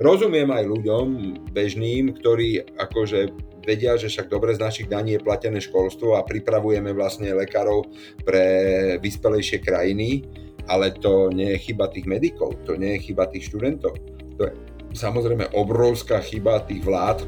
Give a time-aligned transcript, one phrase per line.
[0.00, 1.06] rozumiem aj ľuďom
[1.52, 3.32] bežným, ktorí akože
[3.66, 7.88] vedia, že však dobre z našich daní je platené školstvo a pripravujeme vlastne lekárov
[8.22, 8.44] pre
[9.02, 10.22] vyspelejšie krajiny,
[10.70, 13.98] ale to nie je chyba tých medikov, to nie je chyba tých študentov.
[14.38, 14.52] To je
[14.94, 17.26] samozrejme obrovská chyba tých vlád.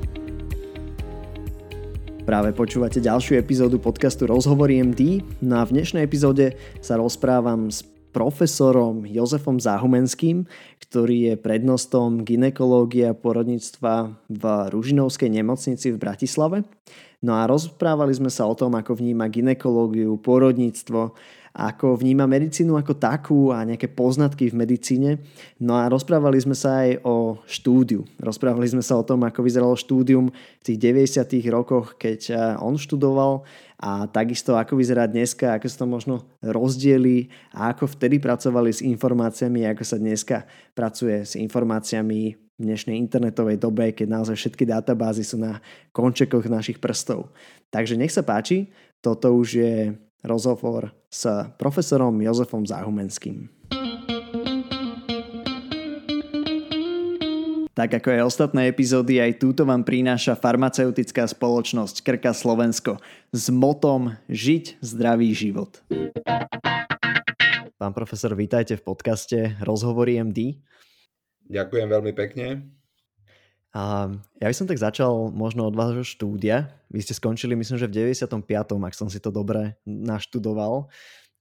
[2.29, 5.25] Práve počúvate ďalšiu epizódu podcastu Rozhovory MD.
[5.41, 7.81] No a v dnešnej epizóde sa rozprávam s
[8.13, 10.45] profesorom Jozefom Záhumenským,
[10.89, 16.65] ktorý je prednostom ginekológie a porodníctva v Ružinovskej nemocnici v Bratislave.
[17.21, 21.13] No a rozprávali sme sa o tom, ako vníma ginekológiu, porodníctvo,
[21.55, 25.11] ako vníma medicínu ako takú a nejaké poznatky v medicíne.
[25.59, 28.07] No a rozprávali sme sa aj o štúdiu.
[28.21, 31.25] Rozprávali sme sa o tom, ako vyzeralo štúdium v tých 90.
[31.51, 33.43] rokoch, keď on študoval
[33.79, 38.83] a takisto ako vyzerá dneska, ako sa to možno rozdieli a ako vtedy pracovali s
[38.83, 40.43] informáciami, ako sa dneska
[40.75, 45.63] pracuje s informáciami v dnešnej internetovej dobe, keď naozaj všetky databázy sú na
[45.95, 47.31] končekoch našich prstov.
[47.71, 53.49] Takže nech sa páči, toto už je rozhovor s profesorom Jozefom Záhumenským.
[57.79, 62.99] Tak ako aj ostatné epizódy, aj túto vám prináša farmaceutická spoločnosť Krka Slovensko
[63.31, 65.79] s motom Žiť zdravý život.
[67.79, 70.59] Pán profesor, vítajte v podcaste Rozhovory MD.
[71.47, 72.78] Ďakujem veľmi pekne.
[73.77, 74.09] A
[74.41, 76.73] ja by som tak začal možno od vášho štúdia.
[76.89, 78.41] Vy ste skončili, myslím, že v 95.
[78.81, 80.89] ak som si to dobre naštudoval.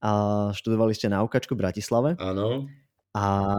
[0.03, 0.11] A
[0.53, 2.09] študovali ste naukačku v Bratislave.
[2.19, 2.67] Áno.
[3.15, 3.55] A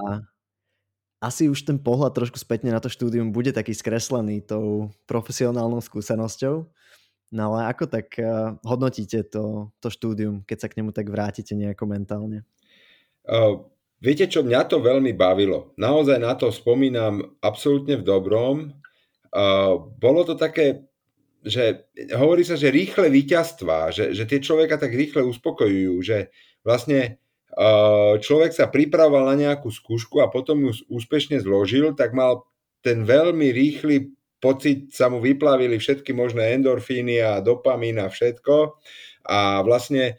[1.19, 6.69] asi už ten pohľad trošku spätne na to štúdium bude taký skreslený tou profesionálnou skúsenosťou.
[7.29, 11.53] No ale ako tak uh, hodnotíte to, to štúdium, keď sa k nemu tak vrátite
[11.59, 12.47] nejako mentálne?
[13.27, 13.69] Uh,
[14.03, 15.75] viete čo, mňa to veľmi bavilo.
[15.79, 18.57] Naozaj na to spomínam absolútne v dobrom.
[19.29, 20.89] Uh, bolo to také,
[21.45, 26.31] že hovorí sa, že rýchle víťazstva, že, že tie človeka tak rýchle uspokojujú, že
[26.67, 27.19] vlastne
[28.23, 32.47] človek sa pripravoval na nejakú skúšku a potom ju úspešne zložil, tak mal
[32.87, 38.79] ten veľmi rýchly pocit, sa mu vyplavili všetky možné endorfíny a dopamín a všetko.
[39.27, 40.15] A vlastne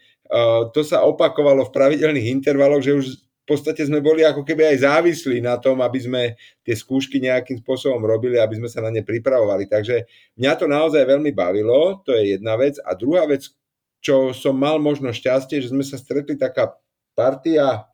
[0.76, 3.06] to sa opakovalo v pravidelných intervaloch, že už
[3.50, 6.22] podstate sme boli ako keby aj závislí na tom, aby sme
[6.62, 9.66] tie skúšky nejakým spôsobom robili, aby sme sa na ne pripravovali.
[9.66, 10.06] Takže
[10.38, 12.78] mňa to naozaj veľmi bavilo, to je jedna vec.
[12.86, 13.50] A druhá vec,
[13.98, 16.78] čo som mal možno šťastie, že sme sa stretli taká
[17.18, 17.90] partia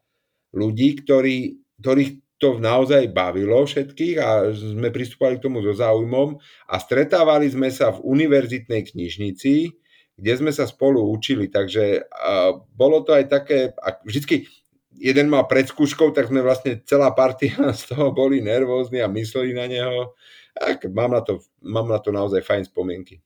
[0.53, 6.37] ľudí, ktorí, ktorých to naozaj bavilo všetkých a sme pristúpali k tomu so záujmom
[6.69, 9.72] a stretávali sme sa v univerzitnej knižnici,
[10.16, 14.49] kde sme sa spolu učili, takže uh, bolo to aj také, a vždycky
[14.97, 19.53] jeden mal pred skúškou, tak sme vlastne celá partia z toho boli nervózni a mysleli
[19.53, 20.17] na neho.
[20.57, 23.21] A mám na to, mám na to naozaj fajn spomienky.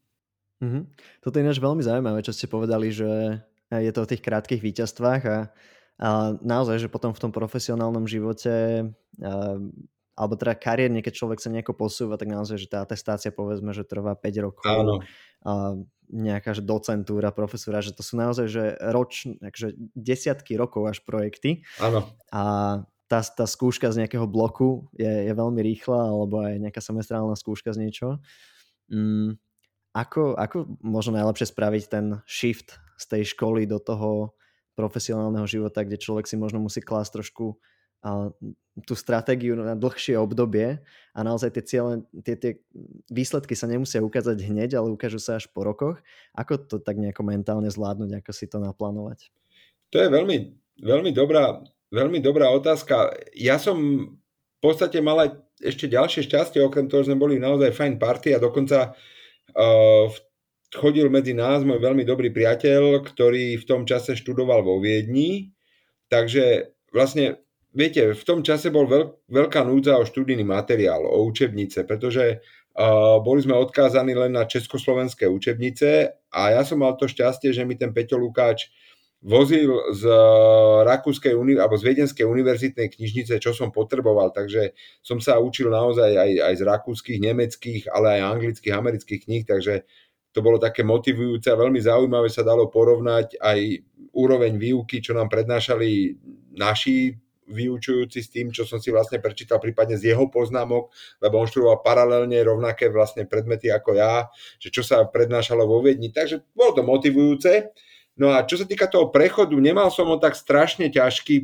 [0.60, 0.82] Mm-hmm.
[1.22, 5.22] Toto je ináč veľmi zaujímavé, čo ste povedali, že je to o tých krátkých víťazstvách
[5.30, 5.38] a
[6.00, 8.88] a naozaj, že potom v tom profesionálnom živote
[10.16, 13.88] alebo teda kariérne, keď človek sa nejako posúva, tak naozaj, že tá atestácia povedzme, že
[13.88, 14.64] trvá 5 rokov.
[14.64, 15.00] Áno.
[15.44, 20.98] A nejaká že docentúra, profesúra, že to sú naozaj že roč, takže desiatky rokov až
[21.06, 21.62] projekty.
[21.78, 22.10] Áno.
[22.34, 22.42] A
[23.10, 27.74] tá, tá skúška z nejakého bloku je, je veľmi rýchla, alebo aj nejaká semestrálna skúška
[27.74, 28.08] z niečo.
[28.86, 29.38] Mm,
[29.90, 34.38] ako, ako možno najlepšie spraviť ten shift z tej školy do toho
[34.78, 37.58] profesionálneho života, kde človek si možno musí klásť trošku
[38.80, 40.80] tú stratégiu na dlhšie obdobie
[41.12, 41.92] a naozaj tie ciele,
[42.24, 42.52] tie, tie
[43.12, 46.00] výsledky sa nemusia ukázať hneď, ale ukážu sa až po rokoch.
[46.32, 49.28] Ako to tak nejako mentálne zvládnuť, ako si to naplánovať?
[49.92, 50.36] To je veľmi,
[50.80, 51.60] veľmi, dobrá,
[51.92, 53.12] veľmi dobrá otázka.
[53.36, 53.76] Ja som
[54.16, 55.30] v podstate mal aj
[55.60, 60.06] ešte ďalšie šťastie, okrem toho, že sme boli naozaj fajn party a dokonca uh,
[60.72, 65.52] chodil medzi nás môj veľmi dobrý priateľ, ktorý v tom čase študoval vo Viedni,
[66.08, 67.42] takže vlastne,
[67.74, 73.18] viete, v tom čase bol veľk, veľká núdza o študijný materiál, o učebnice, pretože uh,
[73.22, 77.78] boli sme odkázaní len na československé učebnice a ja som mal to šťastie, že mi
[77.78, 78.70] ten Peťo Lukáč
[79.20, 80.08] vozil z
[80.88, 84.72] Rakúskej alebo z Viedenskej univerzitnej knižnice, čo som potreboval, takže
[85.04, 89.84] som sa učil naozaj aj, aj z rakúskych, nemeckých, ale aj anglických, amerických kníh, takže
[90.32, 93.60] to bolo také motivujúce a veľmi zaujímavé sa dalo porovnať aj
[94.16, 96.16] úroveň výuky, čo nám prednášali
[96.56, 97.12] naši
[97.50, 100.88] vyučujúci s tým, čo som si vlastne prečítal prípadne z jeho poznámok,
[101.18, 104.30] lebo on študoval paralelne rovnaké vlastne predmety ako ja,
[104.62, 107.74] že čo sa prednášalo vo Viedni, takže bolo to motivujúce.
[108.16, 111.36] No a čo sa týka toho prechodu, nemal som ho tak strašne ťažký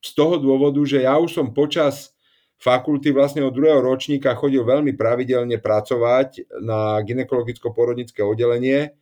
[0.00, 2.16] z toho dôvodu, že ja už som počas
[2.60, 8.92] fakulty vlastne od druhého ročníka chodil veľmi pravidelne pracovať na ginekologicko-porodnické oddelenie,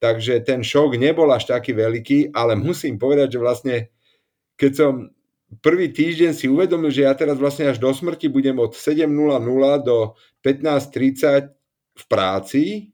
[0.00, 3.76] takže ten šok nebol až taký veľký, ale musím povedať, že vlastne
[4.56, 4.92] keď som
[5.60, 9.04] prvý týždeň si uvedomil, že ja teraz vlastne až do smrti budem od 7.00
[9.84, 11.52] do 15.30
[11.92, 12.92] v práci,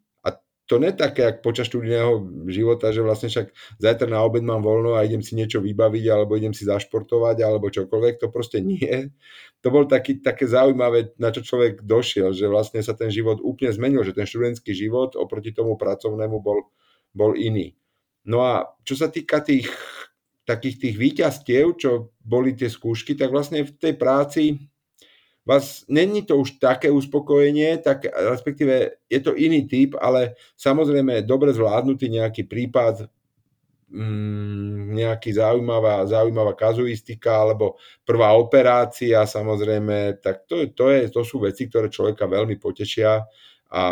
[0.68, 5.00] to ne také, jak počas študijného života, že vlastne však zajtra na obed mám voľno
[5.00, 9.08] a idem si niečo vybaviť, alebo idem si zašportovať, alebo čokoľvek, to proste nie.
[9.64, 13.72] To bol taký, také zaujímavé, na čo človek došiel, že vlastne sa ten život úplne
[13.72, 16.68] zmenil, že ten študentský život oproti tomu pracovnému bol,
[17.16, 17.72] bol iný.
[18.28, 19.72] No a čo sa týka tých
[20.48, 24.56] takých tých výťastiev, čo boli tie skúšky, tak vlastne v tej práci
[25.48, 31.56] vás, není to už také uspokojenie, tak respektíve je to iný typ, ale samozrejme dobre
[31.56, 33.08] zvládnutý nejaký prípad,
[33.88, 41.40] mm, nejaký zaujímavá, zaujímavá kazuistika alebo prvá operácia, samozrejme, tak to, to, je, to sú
[41.40, 43.24] veci, ktoré človeka veľmi potešia
[43.68, 43.82] a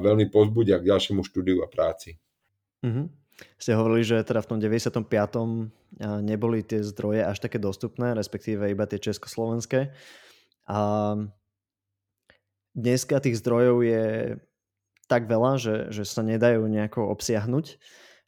[0.00, 2.16] veľmi pozbudia k ďalšiemu štúdiu a práci.
[2.84, 3.23] Mm-hmm.
[3.58, 5.08] Ste hovorili, že teda v tom 95.
[6.20, 9.94] neboli tie zdroje až také dostupné, respektíve iba tie československé.
[10.68, 10.78] A
[12.74, 14.04] dneska tých zdrojov je
[15.06, 17.76] tak veľa, že, že sa nedajú nejako obsiahnuť.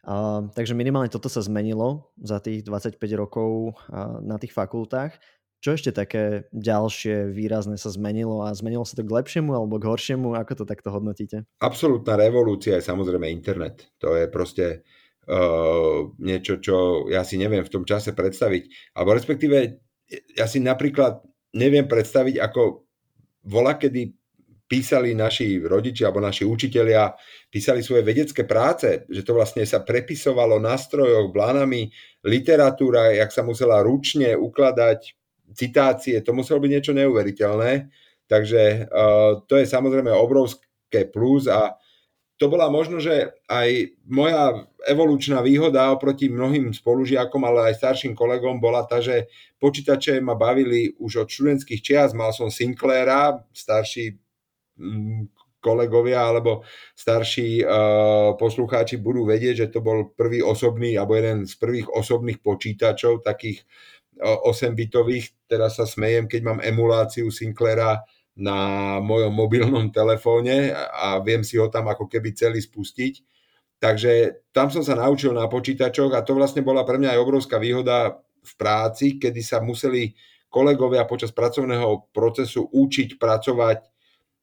[0.06, 5.18] A, takže minimálne toto sa zmenilo za tých 25 rokov a, na tých fakultách.
[5.64, 9.88] Čo ešte také ďalšie výrazné sa zmenilo a zmenilo sa to k lepšiemu alebo k
[9.88, 10.36] horšiemu?
[10.36, 11.48] Ako to takto hodnotíte?
[11.64, 13.88] Absolutná revolúcia je samozrejme internet.
[13.98, 14.84] To je proste
[15.26, 18.94] uh, niečo, čo ja si neviem v tom čase predstaviť.
[18.99, 19.56] Alebo respektíve
[20.38, 21.23] ja si napríklad
[21.58, 22.87] neviem predstaviť, ako
[23.46, 24.14] vola, kedy
[24.67, 27.14] písali naši rodičia alebo naši učitelia,
[27.46, 31.87] písali svoje vedecké práce, že to vlastne sa prepisovalo na strojoch, blánami,
[32.26, 35.14] literatúra, jak sa musela ručne ukladať
[35.55, 37.73] citácie, to muselo byť niečo neuveriteľné.
[38.26, 41.78] Takže uh, to je samozrejme obrovské plus a
[42.36, 48.60] to bola možno, že aj moja evolučná výhoda oproti mnohým spolužiakom, ale aj starším kolegom
[48.60, 52.12] bola tá, že počítače ma bavili už od študentských čias.
[52.12, 54.20] Mal som Sinclaira, starší
[54.76, 55.32] mm,
[55.64, 56.62] kolegovia alebo
[56.92, 62.44] starší uh, poslucháči budú vedieť, že to bol prvý osobný alebo jeden z prvých osobných
[62.44, 63.64] počítačov, takých
[64.20, 65.48] uh, 8-bitových.
[65.48, 68.04] Teraz sa smejem, keď mám emuláciu Sinclaira
[68.36, 68.58] na
[69.00, 73.24] mojom mobilnom telefóne a viem si ho tam ako keby celý spustiť.
[73.76, 77.56] Takže tam som sa naučil na počítačoch a to vlastne bola pre mňa aj obrovská
[77.60, 80.16] výhoda v práci, kedy sa museli
[80.48, 83.78] kolegovia počas pracovného procesu učiť pracovať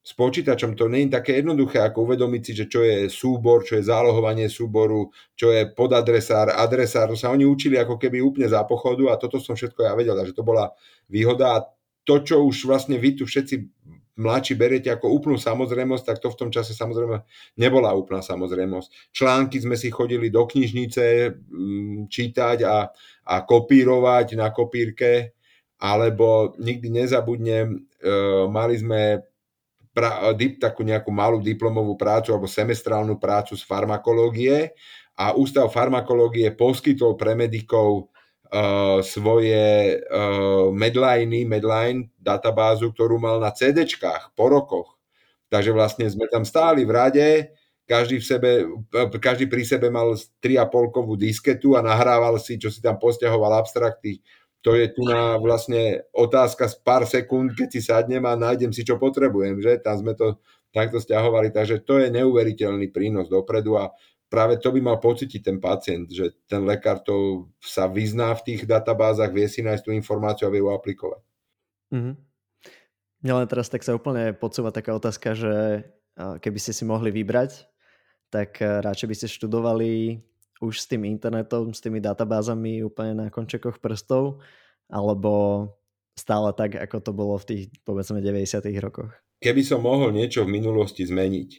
[0.03, 0.75] s počítačom.
[0.75, 4.51] To nie je také jednoduché, ako uvedomiť si, že čo je súbor, čo je zálohovanie
[4.51, 7.07] súboru, čo je podadresár, adresár.
[7.09, 10.13] To sa oni učili ako keby úplne za pochodu a toto som všetko ja vedel.
[10.19, 10.75] Takže to bola
[11.07, 11.63] výhoda a
[12.03, 13.82] to, čo už vlastne vy tu všetci
[14.13, 17.25] mladší beriete ako úplnú samozrejmosť, tak to v tom čase samozrejme
[17.57, 19.09] nebola úplná samozrejmosť.
[19.09, 22.93] Články sme si chodili do knižnice mm, čítať a,
[23.25, 25.33] a kopírovať na kopírke,
[25.81, 28.11] alebo nikdy nezabudnem, e,
[28.47, 29.25] mali sme
[29.91, 34.71] pra, dip, takú nejakú malú diplomovú prácu alebo semestrálnu prácu z farmakológie
[35.13, 38.12] a Ústav farmakológie poskytol pre medikov
[38.53, 43.83] uh, svoje uh, Medliny, Medline databázu, ktorú mal na CD
[44.37, 45.01] po rokoch.
[45.49, 47.27] Takže vlastne sme tam stáli v rade,
[47.83, 48.51] každý, v sebe,
[49.19, 54.23] každý pri sebe mal 3,5 kovú disketu a nahrával si, čo si tam posťahoval abstrakty.
[54.63, 58.87] To je tu na vlastne otázka z pár sekúnd, keď si sadnem a nájdem si,
[58.87, 59.83] čo potrebujem, že?
[59.83, 60.39] Tam sme to
[60.71, 63.91] takto stiahovali, takže to je neuveriteľný prínos dopredu a
[64.33, 68.65] práve to by mal pocítiť ten pacient, že ten lekár to sa vyzná v tých
[68.65, 71.21] databázach, vie si nájsť tú informáciu a vie ju aplikovať.
[71.93, 72.15] Mm-hmm.
[73.21, 75.85] Mňa len teraz tak sa úplne podsúva taká otázka, že
[76.17, 77.69] keby ste si mohli vybrať,
[78.33, 80.17] tak radšej by ste študovali
[80.65, 84.41] už s tým internetom, s tými databázami úplne na končekoch prstov,
[84.89, 85.69] alebo
[86.17, 88.65] stále tak, ako to bolo v tých, povedzme, 90.
[88.81, 89.13] rokoch?
[89.43, 91.49] Keby som mohol niečo v minulosti zmeniť,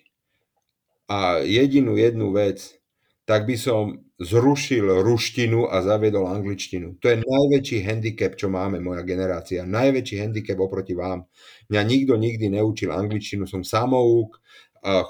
[1.08, 2.76] a jedinú jednu vec,
[3.24, 7.00] tak by som zrušil ruštinu a zaviedol angličtinu.
[7.02, 9.66] To je najväčší handicap, čo máme moja generácia.
[9.66, 11.26] Najväčší handicap oproti vám.
[11.72, 14.38] Mňa nikto nikdy neučil angličtinu, som samouk,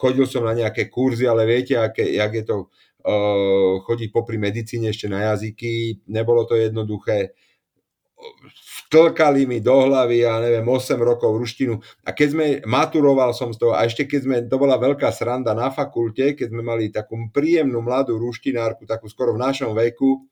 [0.00, 2.56] chodil som na nejaké kurzy, ale viete, aké, jak je to
[3.04, 7.34] uh, chodiť popri medicíne ešte na jazyky, nebolo to jednoduché
[8.88, 11.78] vtlkali mi do hlavy, ja neviem, 8 rokov ruštinu.
[12.06, 15.52] A keď sme, maturoval som z toho, a ešte keď sme, to bola veľká sranda
[15.52, 20.26] na fakulte, keď sme mali takú príjemnú mladú ruštinárku, takú skoro v našom veku,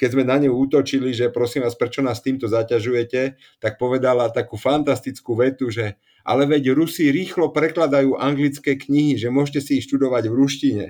[0.00, 4.56] keď sme na ňu útočili, že prosím vás, prečo nás týmto zaťažujete, tak povedala takú
[4.56, 10.24] fantastickú vetu, že ale veď Rusi rýchlo prekladajú anglické knihy, že môžete si ich študovať
[10.28, 10.86] v ruštine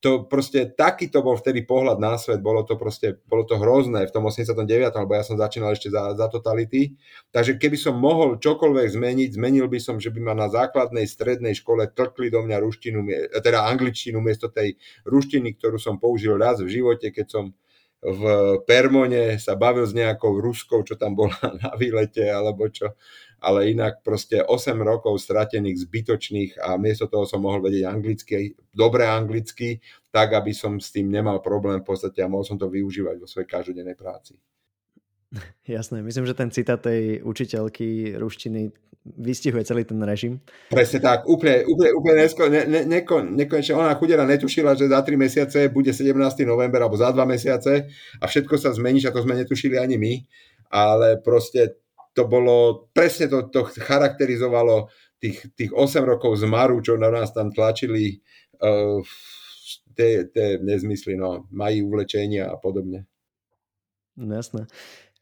[0.00, 4.08] to proste taký to bol vtedy pohľad na svet, bolo to proste, bolo to hrozné
[4.08, 4.64] v tom 89.
[4.96, 6.96] lebo ja som začínal ešte za, za totality.
[7.28, 11.52] Takže keby som mohol čokoľvek zmeniť, zmenil by som, že by ma na základnej strednej
[11.52, 12.98] škole tlkli do mňa ruštinu,
[13.44, 17.44] teda angličtinu miesto tej ruštiny, ktorú som použil raz v živote, keď som
[18.00, 18.22] v
[18.64, 22.96] Permone sa bavil s nejakou Ruskou, čo tam bola na výlete alebo čo
[23.40, 29.08] ale inak proste 8 rokov stratených, zbytočných a miesto toho som mohol vedieť anglicky, dobre
[29.08, 29.80] anglicky,
[30.12, 33.26] tak aby som s tým nemal problém v podstate a mohol som to využívať vo
[33.26, 34.36] svojej každodennej práci.
[35.68, 40.44] Jasné, myslím, že ten citát tej učiteľky ruštiny vystihuje celý ten režim.
[40.68, 43.72] Presne tak, úplne, úplne, úplne nesko, ne, ne, neko, nekonečne.
[43.72, 46.12] Ona chudera netušila, že za 3 mesiace bude 17.
[46.44, 47.88] november alebo za 2 mesiace
[48.20, 50.12] a všetko sa zmení, a to sme netušili ani my,
[50.68, 51.80] ale proste
[52.12, 57.48] to bolo, presne to, to charakterizovalo tých, tých 8 rokov zmaru, čo na nás tam
[57.48, 58.20] tlačili
[58.60, 59.00] uh,
[59.96, 63.08] tie, tie nezmysly, no, mají uvlečenia a podobne.
[64.20, 64.68] No, jasné.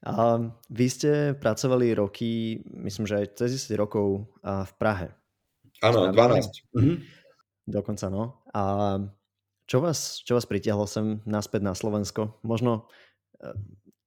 [0.06, 0.38] A
[0.70, 5.10] vy ste pracovali roky, myslím, že aj cez 10 rokov v Prahe.
[5.82, 6.70] Áno, 12.
[6.74, 6.94] Mhm.
[7.68, 8.40] Dokonca, no.
[8.54, 8.62] A
[9.68, 12.40] čo vás, čo vás pritiahlo sem naspäť na Slovensko?
[12.40, 12.88] Možno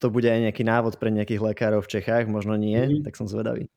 [0.01, 3.05] to bude aj nejaký návod pre nejakých lekárov v Čechách, možno nie, mm-hmm.
[3.05, 3.69] tak som zvedavý.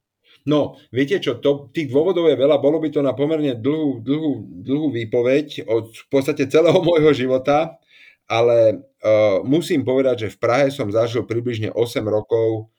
[0.49, 4.33] No, viete čo, to, tých dôvodov je veľa, bolo by to na pomerne dlhú, dlhú,
[4.65, 7.77] dlhú výpoveď od v podstate celého môjho života,
[8.25, 12.73] ale uh, musím povedať, že v Prahe som zažil približne 8 rokov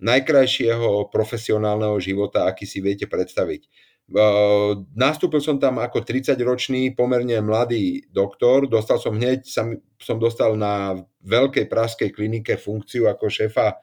[0.00, 3.68] najkrajšieho profesionálneho života, aký si viete predstaviť.
[4.06, 8.70] Uh, nastúpil som tam ako 30-ročný, pomerne mladý doktor.
[8.70, 10.94] Dostal som hneď, som, som dostal na
[11.26, 13.76] veľkej pražskej klinike funkciu ako šéfa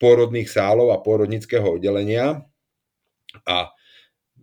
[0.00, 2.48] pôrodných sálov a pôrodnického oddelenia.
[3.44, 3.68] A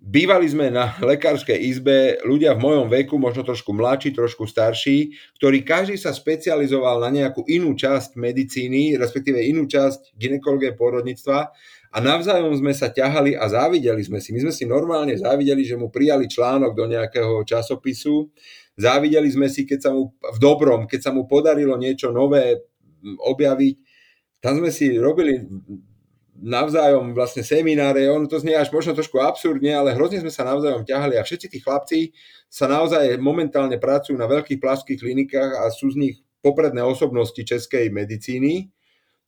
[0.05, 5.65] bývali sme na lekárskej izbe ľudia v mojom veku, možno trošku mladší, trošku starší, ktorí
[5.65, 11.49] každý sa specializoval na nejakú inú časť medicíny, respektíve inú časť ginekologie pôrodníctva
[11.89, 14.29] a navzájom sme sa ťahali a závideli sme si.
[14.29, 18.29] My sme si normálne závideli, že mu prijali článok do nejakého časopisu.
[18.77, 22.61] Závideli sme si, keď sa mu v dobrom, keď sa mu podarilo niečo nové
[23.01, 23.75] objaviť.
[24.43, 25.41] Tam sme si robili
[26.35, 30.83] navzájom vlastne semináre, ono to znie až možno trošku absurdne, ale hrozne sme sa navzájom
[30.83, 31.99] ťahali a všetci tí chlapci
[32.51, 37.87] sa naozaj momentálne pracujú na veľkých plaských klinikách a sú z nich popredné osobnosti českej
[37.89, 38.75] medicíny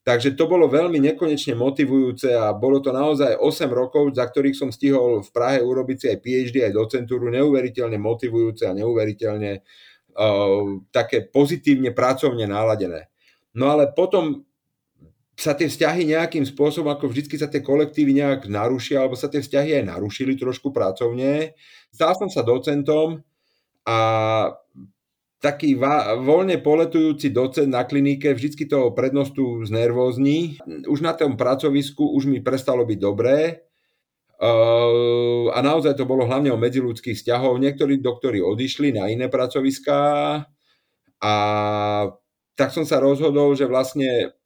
[0.07, 4.71] Takže to bolo veľmi nekonečne motivujúce a bolo to naozaj 8 rokov, za ktorých som
[4.71, 11.27] stihol v Prahe urobiť si aj PhD, aj docentúru, neuveriteľne motivujúce a neuveriteľne uh, také
[11.27, 13.11] pozitívne pracovne náladené.
[13.59, 14.46] No ale potom
[15.37, 19.45] sa tie vzťahy nejakým spôsobom, ako vždy sa tie kolektívy nejak narušia, alebo sa tie
[19.45, 21.53] vzťahy aj narušili trošku pracovne.
[21.93, 23.21] Stal som sa docentom
[23.85, 23.97] a
[25.37, 30.57] taký va- voľne poletujúci docent na klinike vždycky toho prednostu znervózní.
[30.89, 33.61] Už na tom pracovisku už mi prestalo byť dobré.
[34.37, 37.57] Uh, a naozaj to bolo hlavne o medziludských vzťahov.
[37.61, 40.01] Niektorí doktori odišli na iné pracoviská
[41.21, 41.33] a
[42.57, 44.36] tak som sa rozhodol, že vlastne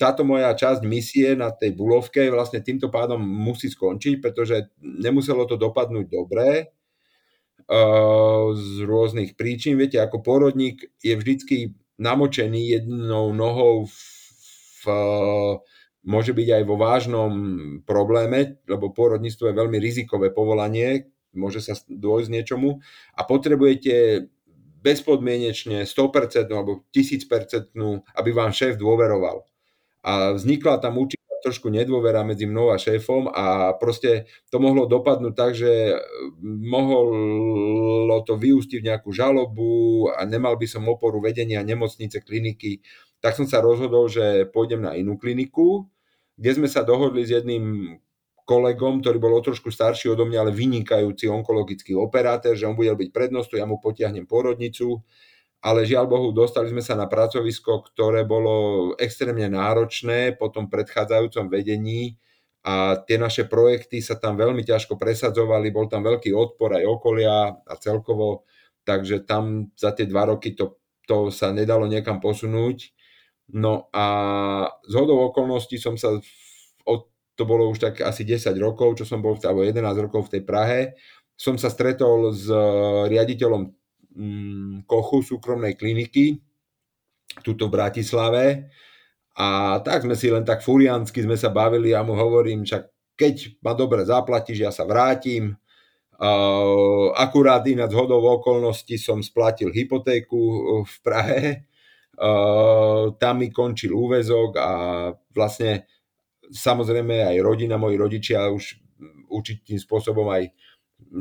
[0.00, 5.60] táto moja časť misie na tej bulovke vlastne týmto pádom musí skončiť, pretože nemuselo to
[5.60, 6.72] dopadnúť dobre
[8.56, 9.76] z rôznych príčin.
[9.76, 13.94] Viete, ako porodník je vždycky namočený jednou nohou v,
[14.80, 14.84] v,
[16.08, 17.32] môže byť aj vo vážnom
[17.84, 22.80] probléme, lebo porodníctvo je veľmi rizikové povolanie, môže sa dôjsť niečomu
[23.14, 24.26] a potrebujete
[24.80, 27.76] bezpodmienečne 100% alebo 1000%,
[28.16, 29.49] aby vám šéf dôveroval.
[30.00, 35.34] A vznikla tam určitá trošku nedôvera medzi mnou a šéfom a proste to mohlo dopadnúť
[35.34, 35.96] tak, že
[36.44, 42.84] mohlo to vyústiť v nejakú žalobu a nemal by som oporu vedenia nemocnice, kliniky.
[43.24, 45.88] Tak som sa rozhodol, že pôjdem na inú kliniku,
[46.36, 47.96] kde sme sa dohodli s jedným
[48.48, 52.90] kolegom, ktorý bol o trošku starší odo mňa, ale vynikajúci onkologický operátor, že on bude
[52.90, 55.04] robiť prednostu, ja mu potiahnem porodnicu
[55.60, 61.52] ale žiaľ Bohu, dostali sme sa na pracovisko, ktoré bolo extrémne náročné po tom predchádzajúcom
[61.52, 62.16] vedení
[62.64, 67.60] a tie naše projekty sa tam veľmi ťažko presadzovali, bol tam veľký odpor aj okolia
[67.60, 68.48] a celkovo,
[68.88, 72.96] takže tam za tie dva roky to, to sa nedalo niekam posunúť.
[73.52, 74.06] No a
[74.88, 76.16] z hodou okolností som sa,
[76.88, 77.00] od,
[77.36, 79.76] to bolo už tak asi 10 rokov, čo som bol, alebo 11
[80.08, 80.80] rokov v tej Prahe,
[81.36, 82.48] som sa stretol s
[83.08, 83.79] riaditeľom Mm,
[84.86, 86.42] Kochu súkromnej kliniky
[87.46, 88.44] tuto v Bratislave.
[89.38, 93.62] A tak sme si len tak furiansky sme sa bavili a mu hovorím, čak keď
[93.62, 95.54] ma dobre zaplatíš, ja sa vrátim.
[96.20, 100.40] Uh, akurát ináč hodou okolností som splatil hypotéku
[100.84, 101.64] v Prahe.
[102.20, 104.70] Uh, tam mi končil úvezok a
[105.32, 105.88] vlastne
[106.52, 108.76] samozrejme aj rodina, moji rodičia už
[109.32, 110.52] určitým spôsobom aj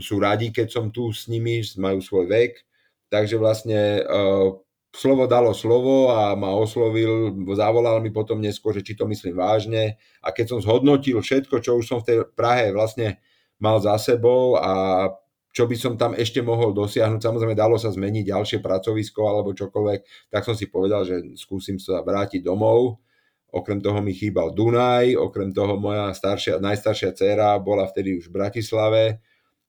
[0.03, 2.68] sú radi, keď som tu s nimi, majú svoj vek.
[3.09, 4.53] Takže vlastne uh,
[4.93, 10.01] slovo dalo slovo a ma oslovil, zavolal mi potom neskôr, že či to myslím vážne.
[10.21, 13.21] A keď som zhodnotil všetko, čo už som v tej Prahe vlastne
[13.61, 15.05] mal za sebou a
[15.49, 20.29] čo by som tam ešte mohol dosiahnuť, samozrejme dalo sa zmeniť ďalšie pracovisko alebo čokoľvek,
[20.29, 23.01] tak som si povedal, že skúsim sa vrátiť domov.
[23.49, 28.35] Okrem toho mi chýbal Dunaj, okrem toho moja staršia, najstaršia dcéra bola vtedy už v
[28.37, 29.03] Bratislave,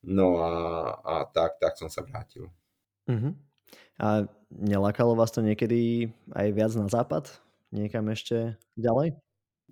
[0.05, 0.53] no a,
[1.01, 2.45] a tak, tak som sa vrátil.
[3.09, 3.33] Uh-huh.
[4.01, 7.29] A nelakalo vás to niekedy aj viac na západ?
[7.71, 9.15] Niekam ešte ďalej?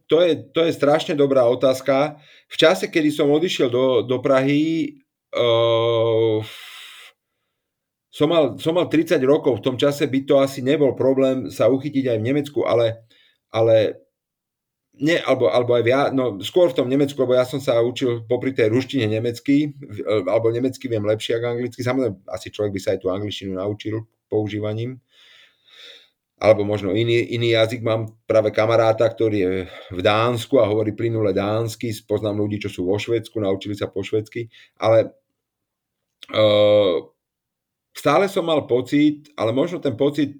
[0.10, 2.18] To je, to je strašne dobrá otázka.
[2.50, 4.98] V čase, kedy som odišiel do, do Prahy,
[5.38, 6.42] uh,
[8.10, 9.62] som, mal, som mal 30 rokov.
[9.62, 13.06] V tom čase by to asi nebol problém sa uchytiť aj v Nemecku, ale,
[13.54, 14.02] ale
[15.00, 18.28] nie, alebo, alebo aj ja, no skôr v tom Nemecku, lebo ja som sa učil
[18.28, 19.72] popri tej ruštine nemecky,
[20.28, 21.80] alebo nemecky viem lepšie ako anglicky.
[21.80, 25.00] Samozrejme, asi človek by sa aj tú angličtinu naučil používaním
[26.40, 27.84] alebo možno iný, iný jazyk.
[27.84, 29.52] Mám práve kamaráta, ktorý je
[29.92, 31.92] v Dánsku a hovorí plynule dánsky.
[32.08, 34.48] Poznám ľudí, čo sú vo Švedsku, naučili sa po švedsky.
[34.80, 35.12] Ale
[36.32, 36.98] uh,
[37.92, 40.40] stále som mal pocit, ale možno ten pocit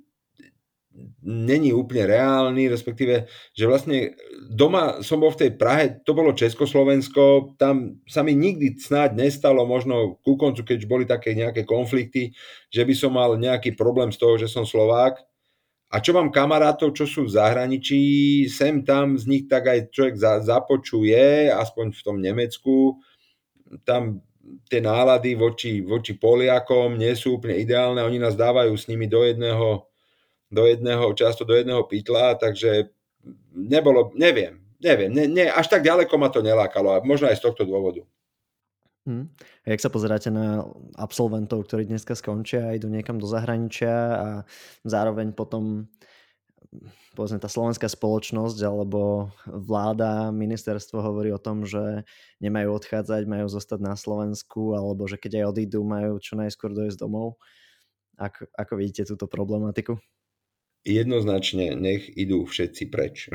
[1.24, 4.16] není úplne reálny, respektíve, že vlastne
[4.52, 9.68] doma som bol v tej Prahe, to bolo Československo, tam sa mi nikdy snáď nestalo,
[9.68, 12.36] možno ku koncu, keď boli také nejaké konflikty,
[12.70, 15.20] že by som mal nejaký problém z toho, že som Slovák,
[15.90, 18.02] a čo mám kamarátov, čo sú v zahraničí,
[18.46, 23.02] sem tam z nich tak aj človek za, započuje, aspoň v tom Nemecku,
[23.82, 24.22] tam
[24.70, 29.26] tie nálady voči, voči Poliakom nie sú úplne ideálne, oni nás dávajú s nimi do
[29.26, 29.89] jedného,
[30.50, 32.90] do jedného, často do jedného pytla, takže
[33.54, 37.46] nebolo, neviem, neviem, ne, ne, až tak ďaleko ma to nelákalo a možno aj z
[37.46, 38.02] tohto dôvodu.
[39.08, 39.32] Hmm.
[39.66, 40.62] A jak sa pozeráte na
[40.94, 44.30] absolventov, ktorí dneska skončia a idú niekam do zahraničia a
[44.86, 45.90] zároveň potom
[47.18, 52.06] povedzme tá slovenská spoločnosť alebo vláda, ministerstvo hovorí o tom, že
[52.38, 56.98] nemajú odchádzať, majú zostať na Slovensku alebo že keď aj odídu, majú čo najskôr dojsť
[57.02, 57.42] domov.
[58.20, 59.98] Ako, ako vidíte túto problematiku?
[60.88, 63.28] Jednoznačne nech idú všetci preč.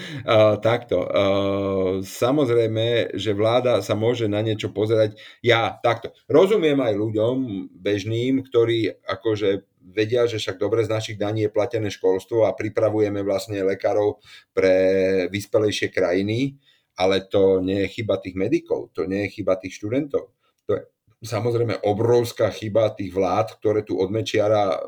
[0.68, 0.98] takto.
[2.04, 5.16] samozrejme, že vláda sa môže na niečo pozerať.
[5.40, 6.12] Ja takto.
[6.28, 7.36] Rozumiem aj ľuďom
[7.72, 13.24] bežným, ktorí akože vedia, že však dobre z našich daní je platené školstvo a pripravujeme
[13.26, 14.22] vlastne lekárov
[14.54, 14.74] pre
[15.28, 16.54] vyspelejšie krajiny,
[16.96, 20.30] ale to nie je chyba tých medikov, to nie je chyba tých študentov.
[20.68, 20.82] To je
[21.22, 24.78] samozrejme obrovská chyba tých vlád, ktoré tu od Mečiara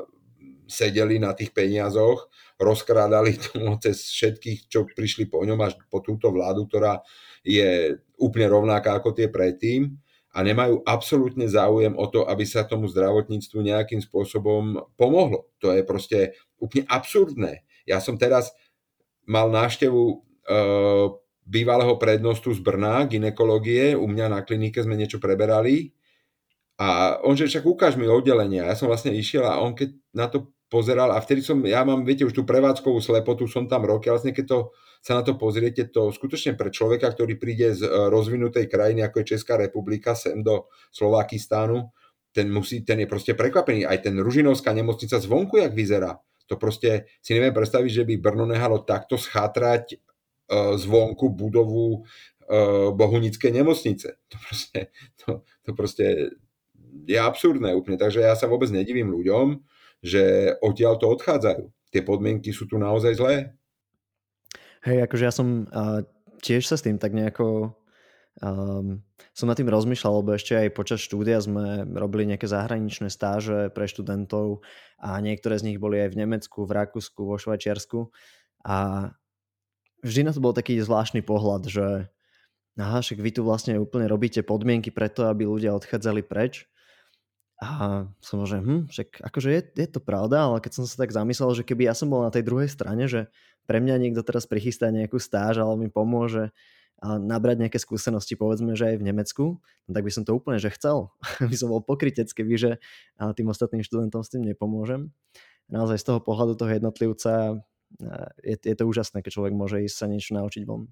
[0.65, 6.29] sedeli na tých peniazoch, rozkrádali to cez všetkých, čo prišli po ňom až po túto
[6.31, 7.01] vládu, ktorá
[7.45, 9.93] je úplne rovnaká ako tie predtým
[10.35, 15.47] a nemajú absolútne záujem o to, aby sa tomu zdravotníctvu nejakým spôsobom pomohlo.
[15.63, 17.63] To je proste úplne absurdné.
[17.87, 18.51] Ja som teraz
[19.23, 20.15] mal návštevu e,
[21.47, 25.95] bývalého prednostu z Brna, ginekológie, u mňa na klinike sme niečo preberali
[26.75, 28.59] a on, že však ukáž mi oddelenie.
[28.59, 32.03] Ja som vlastne išiel a on keď na to pozeral a vtedy som, ja mám,
[32.03, 34.59] viete, už tú prevádzkovú slepotu, som tam roky, ale vlastne keď to,
[34.99, 39.23] sa na to pozriete, to skutočne pre človeka, ktorý príde z e, rozvinutej krajiny, ako
[39.23, 41.95] je Česká republika, sem do Slovakistánu,
[42.35, 43.87] ten, musí, ten je proste prekvapený.
[43.87, 46.19] Aj ten Ružinovská nemocnica zvonku, jak vyzerá.
[46.51, 52.91] To proste si neviem predstaviť, že by Brno nehalo takto schátrať uh, zvonku budovu uh,
[52.91, 54.19] Bohunickej nemocnice.
[54.27, 54.79] To proste,
[55.23, 55.29] to,
[55.63, 56.05] to proste
[57.07, 57.95] je absurdné úplne.
[57.95, 59.63] Takže ja sa vôbec nedivím ľuďom,
[60.05, 61.65] že odtiaľ to odchádzajú.
[61.89, 63.57] Tie podmienky sú tu naozaj zlé.
[64.85, 66.05] Hej, akože ja som uh,
[66.45, 67.73] tiež sa s tým tak nejako
[68.45, 69.01] um,
[69.33, 73.89] som nad tým rozmýšľal, lebo ešte aj počas štúdia sme robili nejaké zahraničné stáže pre
[73.89, 74.61] študentov
[75.01, 78.13] a niektoré z nich boli aj v Nemecku, v Rakúsku, vo Švajčiarsku
[78.61, 79.09] a
[80.05, 81.87] vždy na to bol taký zvláštny pohľad, že
[82.77, 86.67] aha, však vy tu vlastne úplne robíte podmienky preto, aby ľudia odchádzali preč
[87.55, 91.15] a som že hm, však akože je, je to pravda, ale keď som sa tak
[91.15, 93.31] zamyslel, že keby ja som bol na tej druhej strane, že
[93.63, 96.51] pre mňa niekto teraz prichystá nejakú stáž, ale mi pomôže
[97.03, 100.71] nabrať nejaké skúsenosti, povedzme, že aj v Nemecku, no tak by som to úplne že
[100.73, 101.11] chcel.
[101.51, 102.71] by som bol pokrytec, keby že
[103.19, 105.11] tým ostatným študentom s tým nepomôžem.
[105.67, 107.61] naozaj z toho pohľadu toho jednotlivca
[108.43, 110.89] je, je to úžasné, keď človek môže ísť sa niečo naučiť von.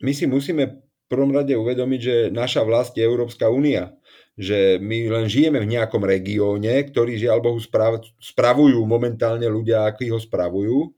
[0.00, 3.92] My si musíme prvom rade uvedomiť, že naša vlast je Európska únia.
[4.38, 10.08] Že my len žijeme v nejakom regióne, ktorý žiaľ Bohu sprav, spravujú momentálne ľudia, akí
[10.08, 10.94] ho spravujú.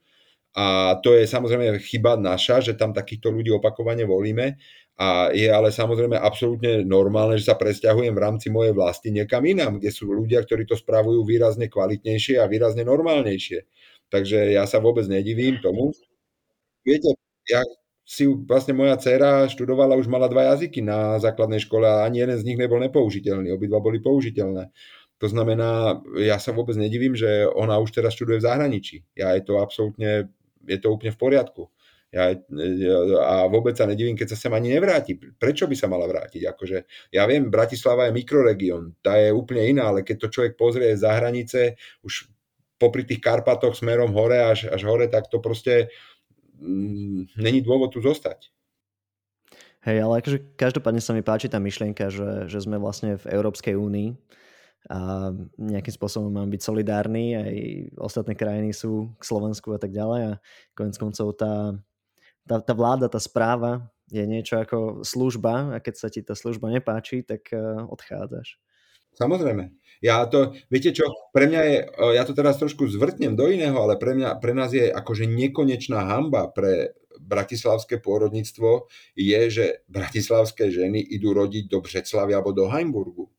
[0.53, 4.61] A to je samozrejme chyba naša, že tam takýchto ľudí opakovane volíme.
[5.01, 9.81] A je ale samozrejme absolútne normálne, že sa presťahujem v rámci mojej vlasti niekam inám,
[9.81, 13.65] kde sú ľudia, ktorí to spravujú výrazne kvalitnejšie a výrazne normálnejšie.
[14.13, 15.97] Takže ja sa vôbec nedivím tomu.
[16.85, 17.17] Viete,
[17.49, 17.65] ja
[18.03, 22.39] si vlastne moja dcera študovala, už mala dva jazyky na základnej škole a ani jeden
[22.39, 24.75] z nich nebol nepoužiteľný, obidva boli použiteľné.
[25.23, 28.97] To znamená, ja sa vôbec nedivím, že ona už teraz študuje v zahraničí.
[29.15, 30.27] Ja je to absolútne,
[30.67, 31.71] je to úplne v poriadku.
[32.13, 32.29] Ja,
[33.25, 35.17] a vôbec sa nedivím, keď sa sem ani nevráti.
[35.17, 36.45] Prečo by sa mala vrátiť?
[36.45, 40.93] Akože, ja viem, Bratislava je mikroregión, tá je úplne iná, ale keď to človek pozrie
[40.93, 42.29] za hranice, už
[42.77, 46.12] popri tých Karpatoch smerom hore až, až hore, tak to proste mm,
[47.37, 48.49] není dôvod tu zostať.
[49.83, 53.75] Hej, ale akože každopádne sa mi páči tá myšlienka, že, že sme vlastne v Európskej
[53.75, 54.15] únii
[54.91, 57.57] a nejakým spôsobom mám byť solidárny, aj
[57.99, 60.33] ostatné krajiny sú k Slovensku a tak ďalej a
[60.75, 61.75] konec koncov tá,
[62.47, 66.71] tá, tá vláda, tá správa je niečo ako služba a keď sa ti tá služba
[66.71, 68.59] nepáči, tak eh, odchádzaš.
[69.19, 69.73] Samozrejme.
[70.03, 71.79] Ja to, viete čo, pre mňa je,
[72.19, 76.03] ja to teraz trošku zvrtnem do iného, ale pre, mňa, pre nás je akože nekonečná
[76.03, 83.31] hamba pre bratislavské pôrodníctvo je, že bratislavské ženy idú rodiť do Břeclavy alebo do Heimburgu.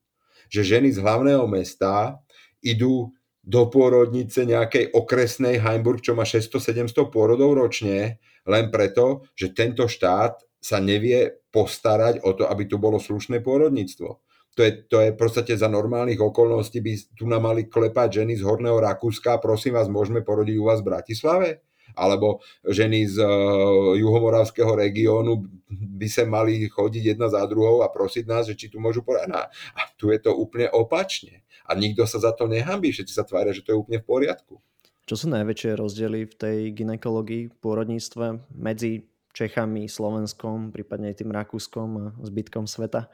[0.47, 2.23] Že ženy z hlavného mesta
[2.63, 3.11] idú
[3.43, 10.39] do pôrodnice nejakej okresnej Heimburg, čo má 600-700 pôrodov ročne, len preto, že tento štát
[10.63, 14.22] sa nevie postarať o to, aby tu bolo slušné pôrodníctvo
[14.53, 18.45] to je, to je podstate za normálnych okolností by tu nám mali klepať ženy z
[18.45, 21.49] Horného Rakúska, prosím vás, môžeme porodiť u vás v Bratislave?
[21.93, 28.25] Alebo ženy z uh, juhomoravského regiónu by sa mali chodiť jedna za druhou a prosiť
[28.25, 29.29] nás, že či tu môžu poradiť.
[29.77, 31.45] A tu je to úplne opačne.
[31.69, 34.57] A nikto sa za to nehambí, všetci sa tvária, že to je úplne v poriadku.
[35.05, 41.89] Čo sú najväčšie rozdiely v tej ginekológii, pôrodníctve medzi Čechami, Slovenskom, prípadne aj tým Rakúskom
[41.99, 43.09] a zbytkom sveta?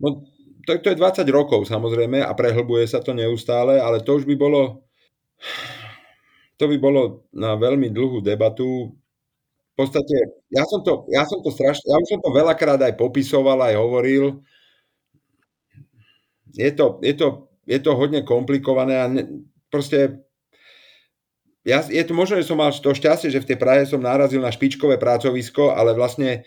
[0.00, 0.24] No,
[0.66, 4.36] to, to je 20 rokov samozrejme a prehlbuje sa to neustále, ale to už by
[4.36, 4.84] bolo
[6.56, 8.96] to by bolo na veľmi dlhú debatu.
[9.72, 10.16] V podstate,
[10.48, 13.76] ja som to, ja som to strašne, ja už som to veľakrát aj popisoval, aj
[13.76, 14.40] hovoril.
[16.56, 20.24] Je to, je to, je to hodne komplikované a ne, proste
[21.66, 24.38] ja, je to možno, že som mal to šťastie, že v tej Prahe som narazil
[24.38, 26.46] na špičkové pracovisko, ale vlastne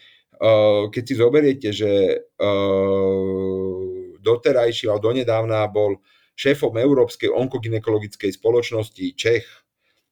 [0.88, 3.76] keď si zoberiete, že eh,
[4.20, 6.00] doterajší alebo donedávna bol
[6.40, 9.44] šéfom Európskej onkoginekologickej spoločnosti Čech,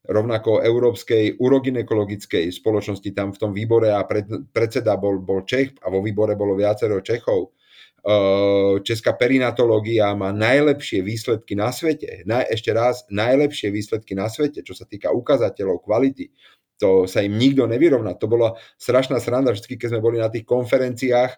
[0.07, 5.87] rovnako Európskej uroginekologickej spoločnosti, tam v tom výbore a pred, predseda bol, bol Čech a
[5.87, 7.55] vo výbore bolo viacero Čechov.
[8.07, 12.23] Eh, česká perinatológia má najlepšie výsledky na svete.
[12.23, 16.31] Na, ešte raz, najlepšie výsledky na svete, čo sa týka ukazateľov kvality
[16.77, 18.13] to sa im nikto nevyrovná.
[18.17, 21.37] To bola strašná sranda, vždy, keď sme boli na tých konferenciách,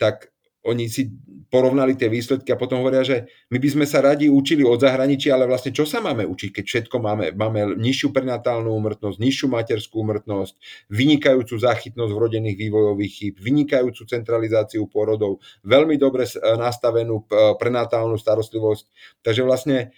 [0.00, 1.08] tak oni si
[1.48, 5.32] porovnali tie výsledky a potom hovoria, že my by sme sa radi učili od zahraničia,
[5.32, 7.32] ale vlastne čo sa máme učiť, keď všetko máme?
[7.32, 10.60] Máme nižšiu prenatálnu umrtnosť, nižšiu materskú umrtnosť,
[10.92, 17.24] vynikajúcu záchytnosť vrodených vývojových chýb, vynikajúcu centralizáciu porodov, veľmi dobre nastavenú
[17.56, 18.84] prenatálnu starostlivosť.
[19.24, 19.96] Takže vlastne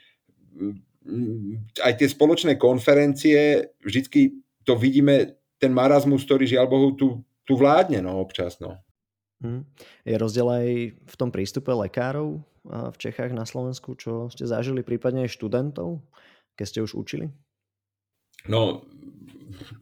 [1.82, 8.02] aj tie spoločné konferencie vždy to vidíme, ten marazmus, ktorý žiaľ Bohu tu, tu vládne
[8.02, 8.58] no, občas.
[8.58, 8.82] No.
[9.42, 9.66] Hmm.
[10.02, 15.26] Je rozdiel aj v tom prístupe lekárov v Čechách na Slovensku, čo ste zažili, prípadne
[15.26, 16.02] aj študentov,
[16.54, 17.26] keď ste už učili?
[18.46, 18.86] No,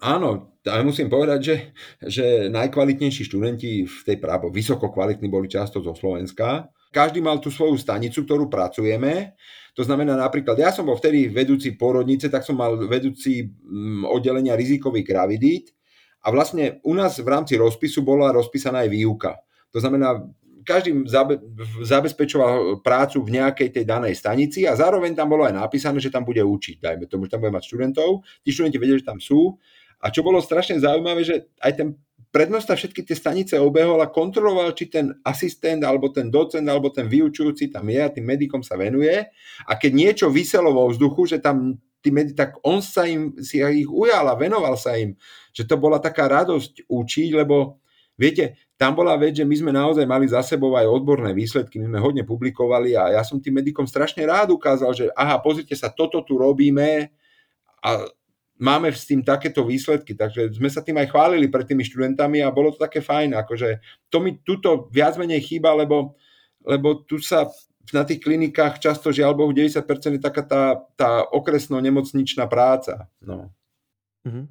[0.00, 1.56] áno, ale musím povedať, že,
[2.00, 6.68] že najkvalitnejší študenti v tej právo, vysoko kvalitní boli často zo Slovenska.
[6.90, 9.38] Každý mal tú svoju stanicu, ktorú pracujeme
[9.74, 14.58] to znamená napríklad, ja som bol vtedy vedúci porodnice, tak som mal vedúci mm, oddelenia
[14.58, 15.66] rizikových gravidít
[16.20, 19.40] a vlastne u nás v rámci rozpisu bola rozpísaná aj výuka.
[19.70, 20.20] To znamená,
[20.66, 21.40] každý zabe,
[21.80, 26.26] zabezpečoval prácu v nejakej tej danej stanici a zároveň tam bolo aj napísané, že tam
[26.26, 26.82] bude učiť.
[26.82, 28.20] Dajme tomu, že tam bude mať študentov.
[28.44, 29.56] Tí študenti vedeli, že tam sú.
[30.02, 31.88] A čo bolo strašne zaujímavé, že aj ten
[32.30, 37.10] prednosta všetky tie stanice obehol a kontroloval, či ten asistent, alebo ten docent, alebo ten
[37.10, 39.26] vyučujúci tam je a tým medikom sa venuje.
[39.66, 43.60] A keď niečo vyselo vo vzduchu, že tam tí medi, tak on sa im, si
[43.60, 45.18] ich ujal a venoval sa im.
[45.52, 47.82] Že to bola taká radosť učiť, lebo
[48.16, 51.92] viete, tam bola vec, že my sme naozaj mali za sebou aj odborné výsledky, my
[51.92, 55.92] sme hodne publikovali a ja som tým medikom strašne rád ukázal, že aha, pozrite sa,
[55.92, 57.12] toto tu robíme
[57.84, 57.90] a
[58.60, 62.52] máme s tým takéto výsledky, takže sme sa tým aj chválili pred tými študentami a
[62.52, 63.80] bolo to také fajn, akože
[64.12, 66.14] to mi tuto viac menej chýba, lebo,
[66.62, 67.48] lebo tu sa
[67.90, 70.62] na tých klinikách často, žiaľ Bohu, 90% je taká tá,
[70.94, 73.10] tá okresno-nemocničná práca.
[73.18, 73.50] No.
[74.22, 74.46] Uh-huh.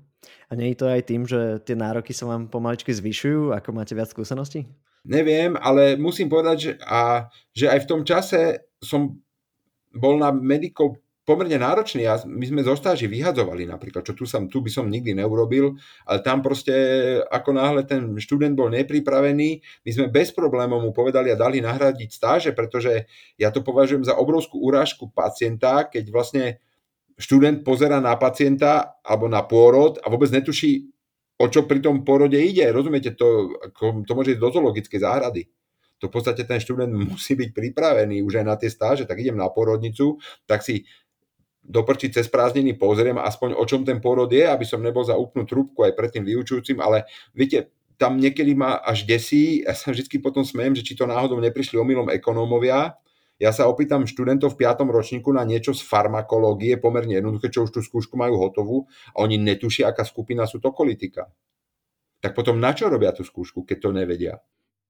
[0.49, 3.93] A nie je to aj tým, že tie nároky sa vám pomaličky zvyšujú, ako máte
[3.95, 4.67] viac skúseností?
[5.07, 9.15] Neviem, ale musím povedať, že, a, že aj v tom čase som
[9.95, 12.09] bol na medikov pomerne náročný.
[12.09, 15.77] Ja, my sme zo stáži vyhadzovali napríklad, čo tu, som, tu by som nikdy neurobil,
[16.09, 16.73] ale tam proste
[17.29, 22.09] ako náhle ten študent bol nepripravený, my sme bez problémov mu povedali a dali nahradiť
[22.09, 23.05] stáže, pretože
[23.37, 26.43] ja to považujem za obrovskú urážku pacienta, keď vlastne
[27.21, 30.89] študent pozera na pacienta alebo na pôrod a vôbec netuší,
[31.37, 32.65] o čo pri tom pôrode ide.
[32.73, 35.45] Rozumiete, to, to môže ísť do zoologickej záhrady
[35.99, 39.35] to v podstate ten študent musí byť pripravený už aj na tie stáže, tak idem
[39.35, 40.87] na porodnicu, tak si
[41.69, 45.45] doprčiť cez prázdniny pozriem aspoň o čom ten pôrod je, aby som nebol za úplnú
[45.45, 47.05] trúbku aj pred tým vyučujúcim, ale
[47.37, 47.69] viete,
[48.01, 51.77] tam niekedy ma až desí, ja sa vždy potom smejem, že či to náhodou neprišli
[51.77, 52.97] omylom ekonómovia,
[53.39, 54.83] ja sa opýtam študentov v 5.
[54.83, 58.77] ročníku na niečo z farmakológie, pomerne jednoduché, čo už tú skúšku majú hotovú
[59.15, 61.31] a oni netušia, aká skupina sú tokolitika.
[62.19, 64.43] Tak potom na čo robia tú skúšku, keď to nevedia?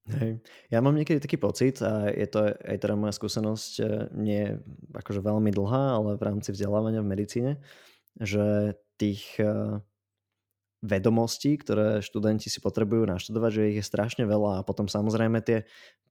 [0.09, 0.41] Hej.
[0.73, 3.83] Ja mám niekedy taký pocit, a je to aj teda moja skúsenosť e,
[4.17, 4.43] nie
[4.97, 7.51] akože veľmi dlhá, ale v rámci vzdelávania v medicíne,
[8.17, 9.77] že tých e,
[10.81, 15.67] vedomostí, ktoré študenti si potrebujú naštudovať, že ich je strašne veľa a potom samozrejme tie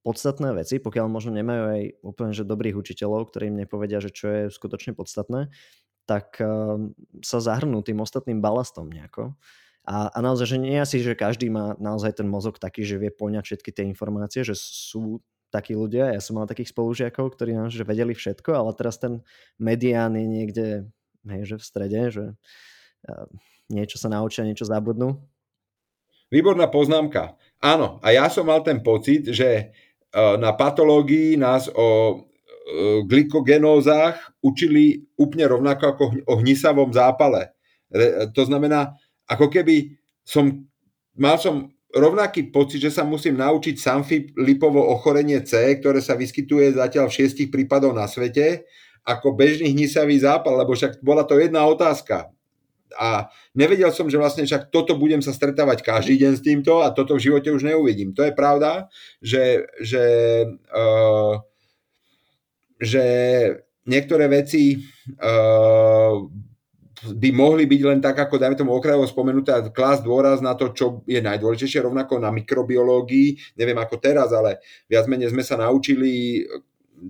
[0.06, 4.26] podstatné veci, pokiaľ možno nemajú aj úplne že dobrých učiteľov, ktorí im nepovedia, že čo
[4.30, 5.50] je skutočne podstatné,
[6.06, 6.46] tak e,
[7.24, 9.34] sa zahrnú tým ostatným balastom nejako.
[9.88, 13.08] A, a naozaj, že nie asi, že každý má naozaj ten mozog taký, že vie
[13.08, 16.12] poňať všetky tie informácie, že sú takí ľudia.
[16.12, 19.24] Ja som mal takých spolužiakov, ktorí nám že vedeli všetko, ale teraz ten
[19.56, 20.66] medián je niekde
[21.24, 22.24] hej, že v strede, že
[23.72, 25.20] niečo sa naučia, niečo zabudnú.
[26.28, 27.40] Výborná poznámka.
[27.64, 29.64] Áno, a ja som mal ten pocit, že e,
[30.36, 32.14] na patológii nás o e,
[33.08, 37.56] glykogenózach učili úplne rovnako ako o hnisavom zápale.
[38.36, 40.64] To znamená, ako keby som,
[41.14, 43.76] mal som rovnaký pocit, že sa musím naučiť
[44.36, 48.68] lipovo ochorenie C, ktoré sa vyskytuje zatiaľ v šiestich prípadov na svete,
[49.08, 52.28] ako bežný hnisavý zápal, lebo však bola to jedna otázka.
[52.96, 56.92] A nevedel som, že vlastne však toto budem sa stretávať každý deň s týmto a
[56.92, 58.16] toto v živote už neuvidím.
[58.16, 58.88] To je pravda,
[59.20, 60.04] že, že,
[60.72, 61.36] uh,
[62.80, 63.04] že
[63.84, 64.80] niektoré veci
[65.20, 66.16] uh,
[67.06, 70.74] by mohli byť len tak, ako dajme tomu okrajovo spomenuté a klásť dôraz na to,
[70.74, 74.58] čo je najdôležitejšie, rovnako na mikrobiológii, neviem ako teraz, ale
[74.90, 76.42] viac menej sme sa naučili,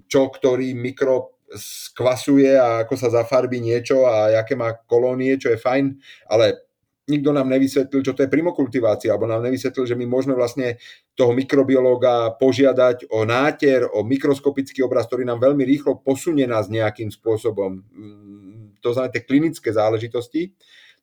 [0.04, 5.56] čo ktorý mikrob skvasuje a ako sa zafarbí niečo a aké má kolónie, čo je
[5.56, 5.84] fajn,
[6.28, 6.68] ale
[7.08, 10.76] nikto nám nevysvetlil, čo to je primokultivácia, alebo nám nevysvetlil, že my môžeme vlastne
[11.16, 17.08] toho mikrobiológa požiadať o náter, o mikroskopický obraz, ktorý nám veľmi rýchlo posunie nás nejakým
[17.08, 17.80] spôsobom
[18.80, 20.54] to znamená tie klinické záležitosti,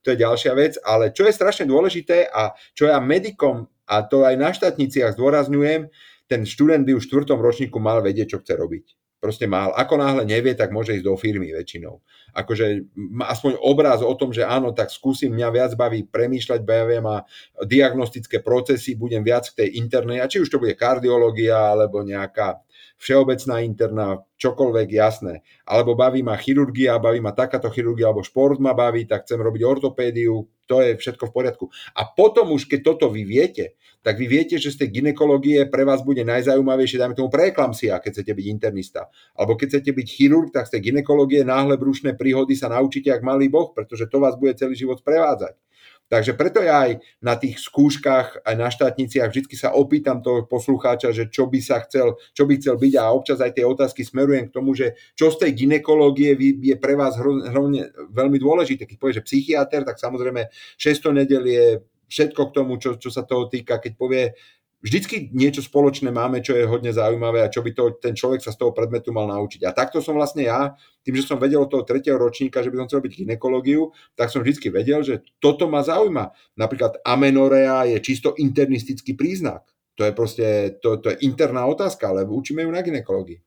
[0.05, 4.25] to je ďalšia vec, ale čo je strašne dôležité a čo ja medikom, a to
[4.25, 5.89] aj na štátniciach zdôrazňujem,
[6.25, 8.85] ten študent by už v štvrtom ročníku mal vedieť, čo chce robiť.
[9.21, 9.73] Proste mal.
[9.73, 11.97] Ako náhle nevie, tak môže ísť do firmy väčšinou.
[12.37, 12.85] Akože
[13.25, 17.25] aspoň obraz o tom, že áno, tak skúsim, mňa viac baví premýšľať, bavia ma
[17.57, 22.61] diagnostické procesy, budem viac v tej internej, a či už to bude kardiológia, alebo nejaká
[22.97, 24.07] všeobecná interná,
[24.39, 25.43] čokoľvek, jasné.
[25.67, 29.61] Alebo baví ma chirurgia, baví ma takáto chirurgia, alebo šport ma baví, tak chcem robiť
[29.63, 31.65] ortopédiu, to je všetko v poriadku.
[31.93, 35.81] A potom už, keď toto vy viete, tak vy viete, že z tej ginekológie pre
[35.85, 39.09] vás bude najzaujímavejšie, dajme tomu preeklamsia, keď chcete byť internista.
[39.37, 43.25] Alebo keď chcete byť chirurg, tak z tej ginekológie náhle brušné príhody sa naučíte, ak
[43.25, 45.57] malý boh, pretože to vás bude celý život prevádzať.
[46.05, 51.09] Takže preto ja aj na tých skúškach, aj na štátniciach vždy sa opýtam toho poslucháča,
[51.09, 54.47] že čo by sa chcel, čo by chcel byť a občas aj tie otázky smerujem
[54.49, 58.85] k tomu, že čo z tej ginekológie je pre vás hlavne veľmi dôležité.
[58.85, 60.45] Keď povie, že psychiatr, tak samozrejme
[60.77, 61.65] 600 nedel je
[62.05, 63.81] všetko k tomu, čo, čo sa toho týka.
[63.81, 64.37] Keď povie,
[64.85, 68.53] vždycky niečo spoločné máme, čo je hodne zaujímavé a čo by to, ten človek sa
[68.53, 69.65] z toho predmetu mal naučiť.
[69.65, 72.77] A takto som vlastne ja, tým, že som vedel od toho tretieho ročníka, že by
[72.77, 76.29] som chcel robiť ginekológiu, tak som vždycky vedel, že toto ma zaujíma.
[76.53, 79.65] Napríklad amenorea je čisto internistický príznak.
[79.97, 83.41] To je proste, to, to je interná otázka, ale učíme ju na ginekológii.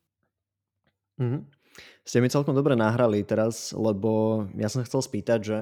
[1.22, 1.42] Mm-hmm.
[2.02, 5.58] Ste mi celkom dobre nahrali teraz, lebo ja som chcel spýtať, že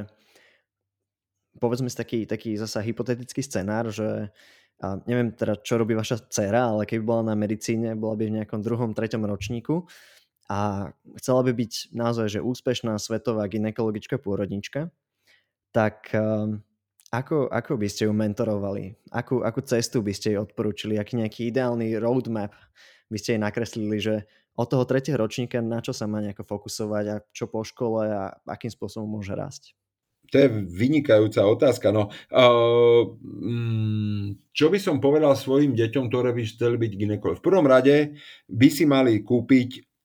[1.58, 4.30] povedzme si taký, taký zasa hypotetický scenár, že
[4.76, 8.36] a neviem teda, čo robí vaša dcera, ale keby bola na medicíne, bola by v
[8.42, 9.88] nejakom druhom, treťom ročníku
[10.52, 14.92] a chcela by byť naozaj že úspešná svetová ginekologička, pôrodnička,
[15.72, 16.60] tak um,
[17.08, 18.92] ako, ako by ste ju mentorovali?
[19.14, 21.00] Akú, akú cestu by ste jej odporúčili?
[21.00, 22.52] Aký nejaký ideálny roadmap
[23.08, 24.14] by ste jej nakreslili, že
[24.56, 28.34] od toho tretieho ročníka na čo sa má nejako fokusovať a čo po škole a
[28.48, 29.76] akým spôsobom môže rásť?
[30.30, 31.94] To je vynikajúca otázka.
[31.94, 33.02] No, uh,
[34.56, 37.36] čo by som povedal svojim deťom, ktoré by chceli byť ginekolog?
[37.38, 38.16] V prvom rade
[38.48, 39.95] by si mali kúpiť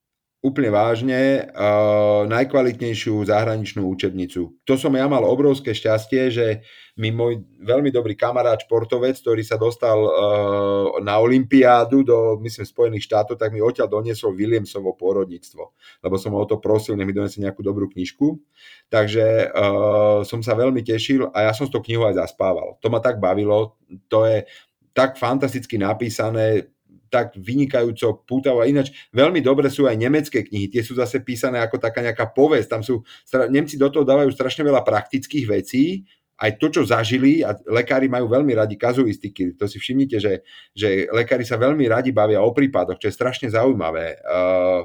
[0.42, 4.58] úplne vážne uh, najkvalitnejšiu zahraničnú učebnicu.
[4.66, 6.66] To som ja mal obrovské šťastie, že
[6.98, 13.06] mi môj veľmi dobrý kamarát, športovec, ktorý sa dostal uh, na Olympiádu do, myslím, Spojených
[13.06, 15.64] štátov, tak mi odtiaľ doniesol Williamsovo pôrodníctvo,
[16.02, 18.42] lebo som ho o to prosil, nech mi donesie nejakú dobrú knižku.
[18.90, 22.82] Takže uh, som sa veľmi tešil a ja som s tou knihou aj zaspával.
[22.82, 23.78] To ma tak bavilo,
[24.10, 24.50] to je
[24.92, 26.66] tak fantasticky napísané,
[27.12, 28.64] tak vynikajúco pútavo.
[28.64, 32.68] Ináč veľmi dobre sú aj nemecké knihy, tie sú zase písané ako taká nejaká povesť.
[32.72, 33.04] Tam sú,
[33.52, 36.08] Nemci do toho dávajú strašne veľa praktických vecí,
[36.42, 40.42] aj to, čo zažili, a lekári majú veľmi radi kazuistiky, to si všimnite, že,
[40.74, 44.18] že lekári sa veľmi radi bavia o prípadoch, čo je strašne zaujímavé.
[44.26, 44.82] Uh,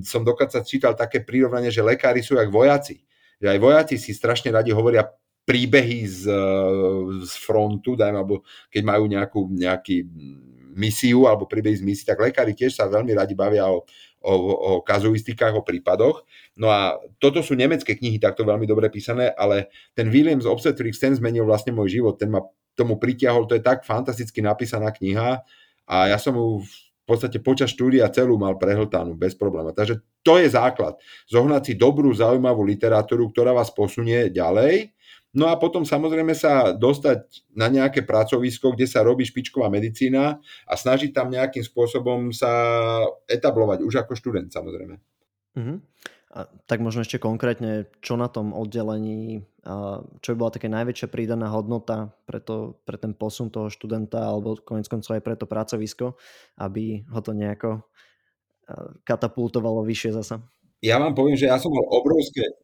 [0.00, 3.04] som dokonca čítal také prirovnanie, že lekári sú jak vojaci.
[3.36, 5.04] Že aj vojaci si strašne radi hovoria
[5.44, 6.24] príbehy z,
[7.22, 9.96] z frontu, dajme, alebo keď majú nejakú, nejaký
[10.76, 13.88] misiu alebo príbeh z misií, tak lekári tiež sa veľmi radi bavia o,
[14.20, 16.22] o, o kazuistikách, o prípadoch.
[16.60, 21.16] No a toto sú nemecké knihy, takto veľmi dobre písané, ale ten Williams Obstetrics, ten
[21.16, 22.44] zmenil vlastne môj život, ten ma
[22.76, 25.40] tomu pritiahol, to je tak fantasticky napísaná kniha
[25.88, 29.78] a ja som ju v podstate počas štúdia celú mal prehltanú bez problémov.
[29.78, 30.98] Takže to je základ.
[31.30, 34.95] Zohnať si dobrú, zaujímavú literatúru, ktorá vás posunie ďalej
[35.36, 40.72] No a potom samozrejme sa dostať na nejaké pracovisko, kde sa robí špičková medicína a
[40.72, 42.48] snažiť tam nejakým spôsobom sa
[43.28, 44.96] etablovať, už ako študent samozrejme.
[45.60, 45.76] Uh-huh.
[46.32, 49.44] A tak možno ešte konkrétne, čo na tom oddelení,
[50.24, 54.56] čo by bola také najväčšia prídaná hodnota pre, to, pre ten posun toho študenta alebo
[54.60, 56.16] konec koncov aj pre to pracovisko,
[56.60, 57.84] aby ho to nejako
[59.04, 60.40] katapultovalo vyššie zasa?
[60.84, 62.56] Ja vám poviem, že ja som mal obrovské,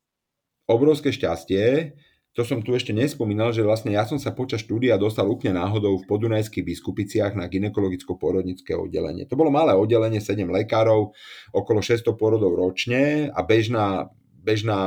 [0.69, 1.97] obrovské šťastie,
[2.33, 6.01] to som tu ešte nespomínal, že vlastne ja som sa počas štúdia dostal úplne náhodou
[6.01, 9.29] v podunajských biskupiciach na ginekologicko-porodnické oddelenie.
[9.29, 11.13] To bolo malé oddelenie, 7 lekárov,
[11.53, 14.09] okolo 600 porodov ročne a bežná,
[14.41, 14.81] bežná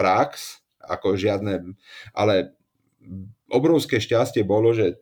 [0.00, 1.76] prax, ako žiadne,
[2.16, 2.56] ale
[3.52, 4.96] obrovské šťastie bolo, že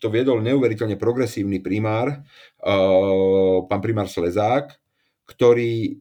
[0.00, 2.24] to viedol neuveriteľne progresívny primár,
[2.64, 4.74] uh, pán primár Slezák,
[5.28, 5.92] ktorý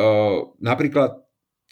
[0.00, 1.20] uh, napríklad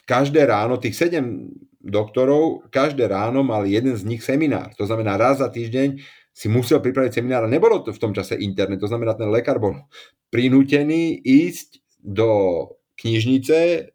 [0.04, 4.76] každé ráno, tých 7 doktorov, každé ráno mal jeden z nich seminár.
[4.76, 8.38] To znamená, raz za týždeň si musel pripraviť seminár a nebolo to v tom čase
[8.38, 8.80] internet.
[8.80, 9.76] To znamená, ten lekár bol
[10.30, 12.30] prinútený ísť do
[13.00, 13.90] knižnice,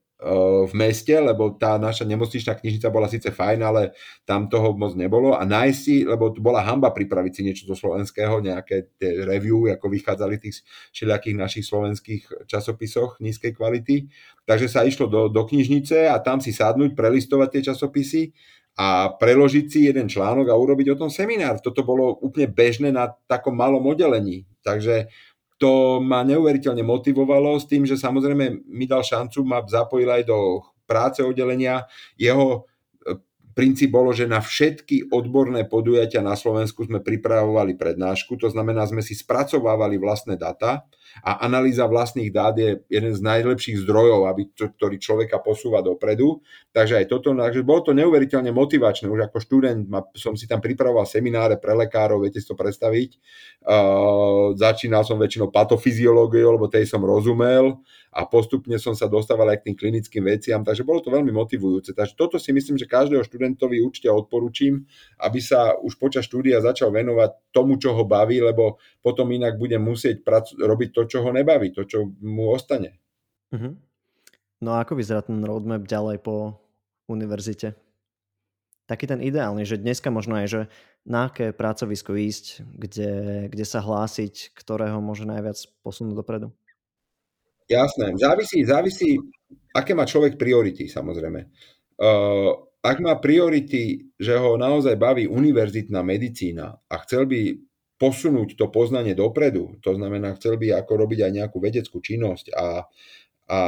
[0.65, 3.93] v meste, lebo tá naša nemocničná knižnica bola síce fajn, ale
[4.25, 7.77] tam toho moc nebolo a nájsť si, lebo tu bola hamba pripraviť si niečo zo
[7.77, 10.65] slovenského, nejaké tie review, ako vychádzali tých
[10.97, 14.09] všelijakých našich slovenských časopisoch nízkej kvality.
[14.49, 18.33] Takže sa išlo do, do knižnice a tam si sadnúť, prelistovať tie časopisy
[18.75, 21.61] a preložiť si jeden článok a urobiť o tom seminár.
[21.61, 24.43] Toto bolo úplne bežné na takom malom oddelení.
[24.65, 25.07] Takže
[25.55, 30.63] to ma neuveriteľne motivovalo s tým, že samozrejme mi dal šancu, ma zapojil aj do
[30.83, 31.87] práce oddelenia.
[32.19, 32.67] Jeho
[33.03, 33.15] e,
[33.55, 38.99] princíp bolo, že na všetky odborné podujatia na Slovensku sme pripravovali prednášku, to znamená, sme
[38.99, 40.83] si spracovávali vlastné data
[41.23, 46.43] a analýza vlastných dát je jeden z najlepších zdrojov, aby to, ktorý človeka posúva dopredu.
[46.75, 49.07] Takže aj toto, takže bolo to neuveriteľne motivačné.
[49.07, 53.15] Už ako študent ma, som si tam pripravoval semináre pre lekárov, viete si to predstaviť.
[53.63, 57.79] Uh, začínal som väčšinou patofyziológiou, lebo tej som rozumel
[58.15, 61.91] a postupne som sa dostával aj k tým klinickým veciam, takže bolo to veľmi motivujúce.
[61.91, 64.87] Takže toto si myslím, že každého študentovi určite odporúčim,
[65.19, 69.75] aby sa už počas štúdia začal venovať tomu, čo ho baví, lebo potom inak bude
[69.75, 73.01] musieť prac- robiť to, čo ho nebaví, to, čo mu ostane.
[73.53, 73.77] Uh-huh.
[74.61, 76.57] No a ako vyzerá ten roadmap ďalej po
[77.07, 77.77] univerzite?
[78.85, 80.61] Taký ten ideálny, že dneska možno aj, že
[81.05, 83.11] na aké pracovisko ísť, kde,
[83.49, 86.53] kde sa hlásiť, ktorého môže najviac posunúť dopredu?
[87.65, 89.17] Jasné, závisí, závisí,
[89.73, 91.49] aké má človek priority, samozrejme.
[91.97, 92.53] Uh,
[92.85, 97.57] ak má priority, že ho naozaj baví univerzitná medicína a chcel by
[97.95, 102.87] posunúť to poznanie dopredu, to znamená, chcel by ako robiť aj nejakú vedeckú činnosť a,
[103.47, 103.59] a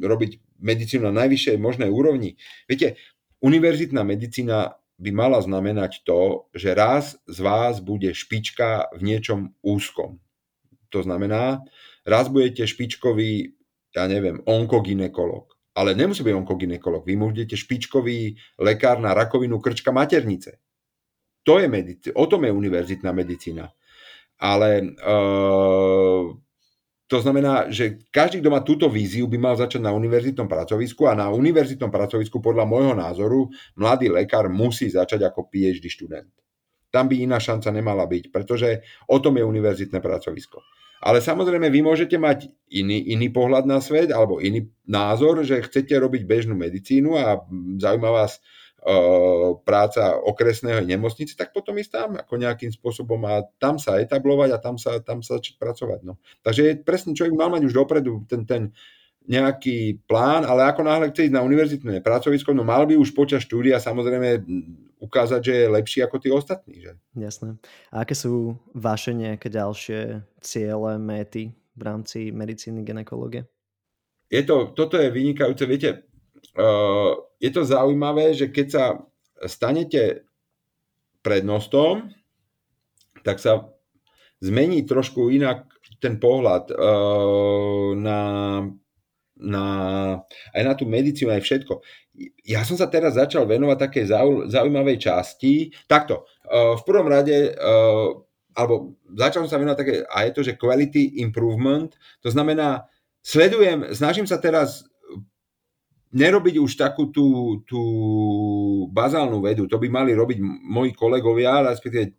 [0.00, 0.30] robiť
[0.60, 2.40] medicínu na najvyššej možnej úrovni.
[2.64, 2.96] Viete,
[3.44, 10.16] univerzitná medicína by mala znamenať to, že raz z vás bude špička v niečom úzkom.
[10.88, 11.60] To znamená,
[12.08, 13.52] raz budete špičkový,
[13.92, 15.52] ja neviem, onkoginekolog.
[15.76, 17.04] Ale nemusí byť onkoginekolog.
[17.04, 20.56] Vy môžete špičkový lekár na rakovinu krčka maternice.
[21.46, 23.70] To je medici- o tom je univerzitná medicína.
[24.36, 26.34] Ale uh,
[27.06, 31.14] to znamená, že každý, kto má túto víziu, by mal začať na univerzitnom pracovisku a
[31.14, 33.46] na univerzitnom pracovisku podľa môjho názoru
[33.78, 36.28] mladý lekár musí začať ako PhD študent.
[36.90, 40.58] Tam by iná šanca nemala byť, pretože o tom je univerzitné pracovisko.
[41.06, 45.94] Ale samozrejme, vy môžete mať iný, iný pohľad na svet alebo iný názor, že chcete
[45.94, 47.46] robiť bežnú medicínu a
[47.78, 48.42] zaujíma vás
[49.66, 54.58] práca okresného nemocnice, tak potom ísť tam ako nejakým spôsobom a tam sa etablovať a
[54.62, 56.06] tam sa, tam sa začať pracovať.
[56.06, 56.22] No.
[56.46, 58.70] Takže presne človek mal mať už dopredu ten, ten
[59.26, 63.42] nejaký plán, ale ako náhle chce ísť na univerzitné pracovisko, no mal by už počas
[63.42, 64.46] štúdia samozrejme
[65.02, 66.86] ukázať, že je lepší ako tí ostatní.
[66.86, 66.92] Že?
[67.18, 67.58] Jasné.
[67.90, 73.50] A aké sú vaše nejaké ďalšie ciele, méty v rámci medicíny, ginekológie?
[74.30, 75.66] Je to, toto je vynikajúce.
[75.66, 76.15] Viete, Eh,
[77.40, 78.84] je to zaujímavé, že keď sa
[79.44, 80.24] stanete
[81.20, 82.14] prednostom,
[83.26, 83.66] tak sa
[84.38, 85.66] zmení trošku inak
[85.98, 88.20] ten pohľad uh, na,
[89.40, 89.64] na,
[90.52, 91.80] aj na tú medicínu, aj všetko.
[92.44, 94.00] Ja som sa teraz začal venovať také
[94.48, 95.72] zaujímavej časti.
[95.88, 97.56] Takto, uh, v prvom rade,
[98.56, 101.92] alebo začal som sa venovať také, a je to, že quality improvement,
[102.24, 102.88] to znamená,
[103.20, 104.88] sledujem, snažím sa teraz
[106.14, 107.82] nerobiť už takú tú, tú
[108.94, 112.14] bazálnu vedu, to by mali robiť moji kolegovia, respektíve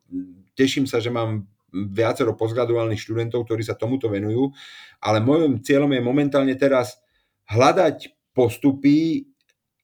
[0.58, 4.52] teším sa, že mám viacero postgraduálnych študentov, ktorí sa tomuto venujú,
[5.04, 7.00] ale môjim cieľom je momentálne teraz
[7.48, 9.28] hľadať postupy,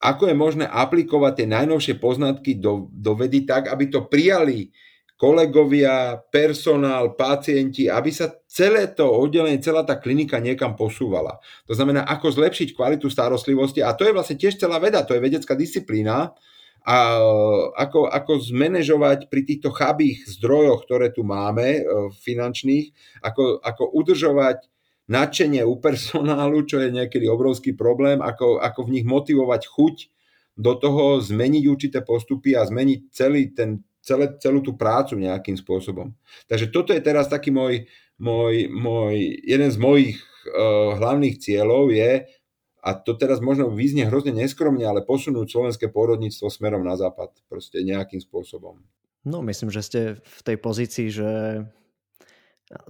[0.03, 4.75] ako je možné aplikovať tie najnovšie poznatky do, do vedy tak, aby to prijali
[5.23, 11.39] kolegovia, personál, pacienti, aby sa celé to oddelenie, celá tá klinika niekam posúvala.
[11.63, 15.23] To znamená, ako zlepšiť kvalitu starostlivosti a to je vlastne tiež celá veda, to je
[15.23, 16.35] vedecká disciplína
[16.83, 16.97] a
[17.79, 21.81] ako, ako zmanéžovať pri týchto chabých zdrojoch, ktoré tu máme, e,
[22.19, 22.91] finančných,
[23.23, 24.67] ako, ako udržovať
[25.07, 29.95] nadšenie u personálu, čo je niekedy obrovský problém, ako, ako v nich motivovať chuť
[30.59, 36.11] do toho, zmeniť určité postupy a zmeniť celý ten celé, celú tú prácu nejakým spôsobom.
[36.51, 37.87] Takže toto je teraz taký môj,
[38.19, 42.27] môj, môj jeden z mojich uh, hlavných cieľov je,
[42.83, 47.79] a to teraz možno vyznie hrozne neskromne, ale posunúť slovenské pôrodníctvo smerom na západ, proste
[47.79, 48.83] nejakým spôsobom.
[49.23, 51.31] No, myslím, že ste v tej pozícii, že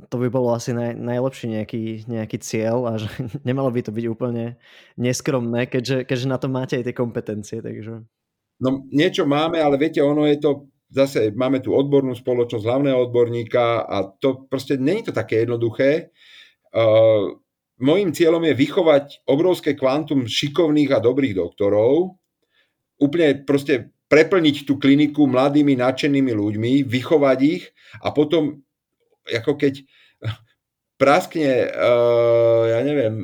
[0.09, 3.09] to by bolo asi naj, najlepší nejaký, nejaký cieľ a že
[3.47, 4.57] nemalo by to byť úplne
[4.97, 7.61] neskromné, keďže, keďže na to máte aj tie kompetencie.
[7.61, 8.01] Takže...
[8.65, 13.89] No niečo máme, ale viete, ono je to zase máme tu odbornú spoločnosť, hlavného odborníka
[13.89, 16.13] a to proste není to také jednoduché.
[16.69, 17.33] Uh,
[17.81, 22.15] mojím cieľom je vychovať obrovské kvantum šikovných a dobrých doktorov,
[23.01, 27.73] úplne proste preplniť tú kliniku mladými, nadšenými ľuďmi, vychovať ich
[28.05, 28.61] a potom,
[29.25, 29.81] ako keď
[31.01, 33.15] praskne, uh, ja neviem,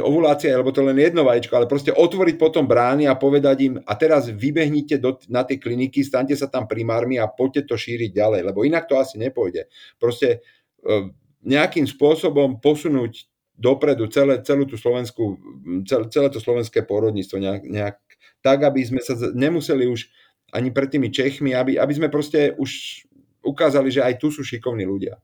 [0.00, 3.92] ovulácia, alebo to len jedno vajíčko, ale proste otvoriť potom brány a povedať im, a
[3.92, 8.40] teraz vybehnite do, na tie kliniky, staňte sa tam primármi a poďte to šíriť ďalej,
[8.48, 9.68] lebo inak to asi nepôjde.
[10.00, 10.40] Proste
[10.80, 11.12] e,
[11.44, 15.36] nejakým spôsobom posunúť dopredu celé, celú tú Slovensku,
[15.84, 17.96] celé, celé to slovenské pôrodníctvo nejak, nejak
[18.40, 20.08] tak, aby sme sa nemuseli už
[20.56, 23.02] ani pred tými Čechmi, aby, aby sme proste už
[23.44, 25.20] ukázali, že aj tu sú šikovní ľudia.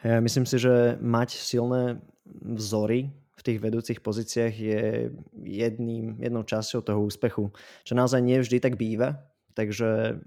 [0.00, 2.00] Ja myslím si, že mať silné
[2.40, 5.08] vzory v tých vedúcich pozíciách je
[5.40, 7.48] jedným, jednou časťou toho úspechu,
[7.88, 9.16] čo naozaj nie vždy tak býva,
[9.56, 10.20] takže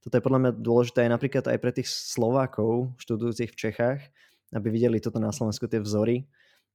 [0.00, 4.00] toto je podľa mňa dôležité aj napríklad aj pre tých Slovákov študujúcich v Čechách,
[4.56, 6.24] aby videli toto na Slovensku tie vzory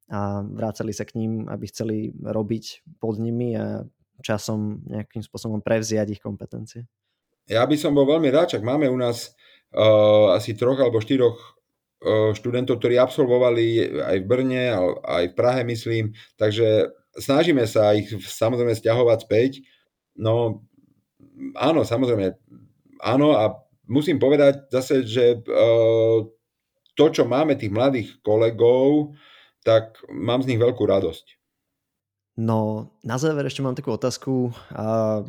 [0.08, 3.84] a vrácali sa k ním, aby chceli robiť pod nimi a
[4.22, 6.86] časom nejakým spôsobom prevziať ich kompetencie.
[7.50, 9.36] Ja by som bol veľmi rád, čak máme u nás
[9.76, 11.57] uh, asi troch alebo štyroch
[12.38, 14.64] študentov, ktorí absolvovali aj v Brne,
[15.02, 16.14] aj v Prahe, myslím.
[16.38, 19.52] Takže snažíme sa ich samozrejme stiahovať späť.
[20.18, 20.62] No
[21.58, 22.38] áno, samozrejme,
[23.02, 23.58] áno a
[23.90, 25.42] musím povedať zase, že
[26.98, 29.14] to, čo máme tých mladých kolegov,
[29.66, 31.38] tak mám z nich veľkú radosť.
[32.38, 35.22] No, na záver ešte mám takú otázku, a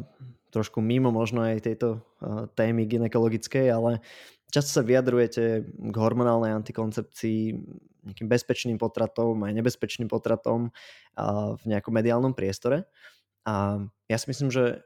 [0.52, 2.04] trošku mimo možno aj tejto
[2.52, 4.04] témy ginekologickej, ale
[4.48, 7.40] Často sa vyjadrujete k hormonálnej antikoncepcii
[8.08, 10.72] nejakým bezpečným potratom, aj nebezpečným potratom
[11.60, 12.88] v nejakom mediálnom priestore.
[13.44, 14.80] A ja si myslím, že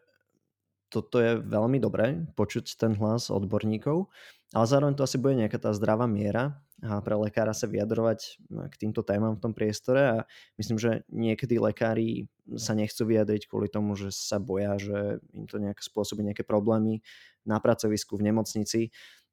[0.93, 4.13] toto je veľmi dobré, počuť ten hlas odborníkov,
[4.53, 8.75] ale zároveň to asi bude nejaká tá zdravá miera a pre lekára sa vyjadrovať k
[8.77, 10.17] týmto témam v tom priestore a
[10.61, 12.27] myslím, že niekedy lekári
[12.61, 17.01] sa nechcú vyjadriť kvôli tomu, že sa boja, že im to nejak spôsobí nejaké problémy
[17.47, 18.93] na pracovisku, v nemocnici.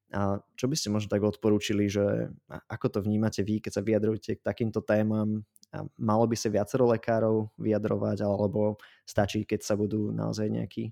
[0.10, 4.41] A čo by ste možno tak odporúčili, že ako to vnímate vy, keď sa vyjadrujete
[4.41, 5.45] k takýmto témam?
[5.70, 10.89] A malo by sa viacero lekárov vyjadrovať, alebo stačí, keď sa budú naozaj nejakí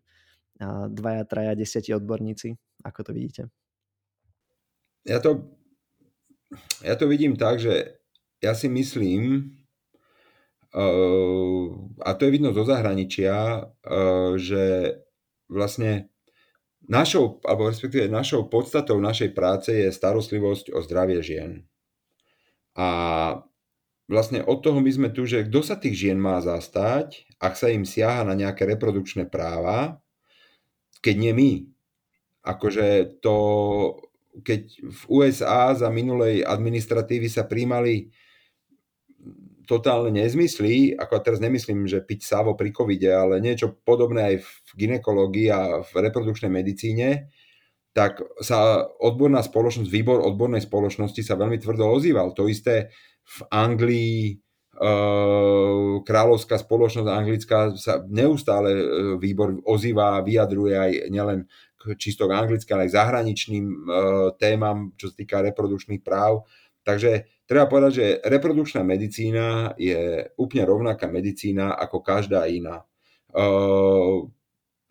[0.94, 2.54] dvaja, traja, desiatí odborníci?
[2.86, 3.50] Ako to vidíte?
[5.02, 5.58] Ja to
[6.84, 8.00] ja to vidím tak, že
[8.40, 9.52] ja si myslím,
[10.72, 11.68] uh,
[12.00, 14.96] a to je vidno zo zahraničia, uh, že
[15.52, 16.12] vlastne
[16.88, 21.68] našou, alebo respektíve našou podstatou našej práce je starostlivosť o zdravie žien.
[22.76, 22.88] A
[24.08, 27.70] vlastne od toho my sme tu, že kto sa tých žien má zastať, ak sa
[27.70, 30.00] im siaha na nejaké reprodukčné práva,
[31.04, 31.52] keď nie my.
[32.48, 33.36] Akože to
[34.44, 38.14] keď v USA za minulej administratívy sa príjmali
[39.68, 44.50] totálne nezmyslí, ako teraz nemyslím, že piť sávo pri covide, ale niečo podobné aj v
[44.80, 47.30] ginekológii a v reprodukčnej medicíne,
[47.92, 52.32] tak sa odborná spoločnosť, výbor odbornej spoločnosti sa veľmi tvrdo ozýval.
[52.38, 52.94] To isté
[53.26, 54.34] v Anglii, e,
[56.06, 58.86] kráľovská spoločnosť anglická sa neustále e,
[59.18, 61.50] výbor ozýva a vyjadruje aj nielen
[61.98, 63.76] čisto k anglickým, ale aj zahraničným e,
[64.38, 66.46] témam, čo sa týka reprodukčných práv.
[66.88, 72.88] Takže treba povedať, že reprodukčná medicína je úplne rovnaká medicína ako každá iná.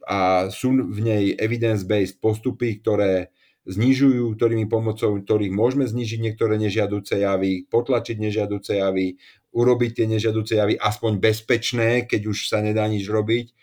[0.04, 0.18] A
[0.52, 3.32] sú v nej evidence-based postupy, ktoré
[3.64, 9.16] znižujú, ktorými pomocou ktorých môžeme znižiť niektoré nežiaduce javy, potlačiť nežiaduce javy,
[9.56, 13.56] urobiť tie nežiaduce javy aspoň bezpečné, keď už sa nedá nič robiť.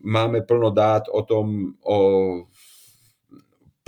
[0.00, 1.98] Máme plno dát o tom, o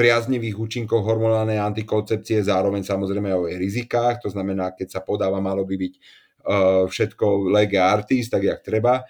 [0.02, 5.62] priaznivých účinkoch hormonálnej antikoncepcie, zároveň samozrejme o jej rizikách, to znamená, keď sa podáva, malo
[5.62, 9.06] by byť uh, všetko lege artis, tak jak treba.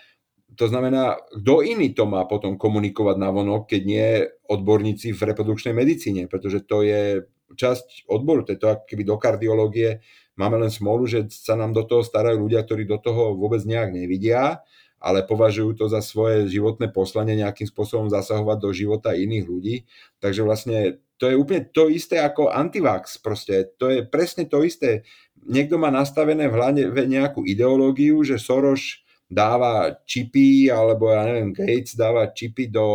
[0.53, 4.09] To znamená, kto iný to má potom komunikovať na vonok, keď nie
[4.53, 7.25] odborníci v reprodukčnej medicíne, pretože to je
[7.57, 10.05] časť odboru, to je to keby do kardiológie.
[10.37, 13.97] Máme len smolu, že sa nám do toho starajú ľudia, ktorí do toho vôbec nejak
[13.97, 14.61] nevidia
[15.03, 19.77] ale považujú to za svoje životné poslanie nejakým spôsobom zasahovať do života iných ľudí.
[20.23, 23.19] Takže vlastne to je úplne to isté ako antivax.
[23.19, 25.03] Proste to je presne to isté.
[25.43, 26.81] Niekto má nastavené v hlave
[27.11, 32.87] nejakú ideológiu, že Soros dáva čipy, alebo ja neviem, Gates dáva čipy do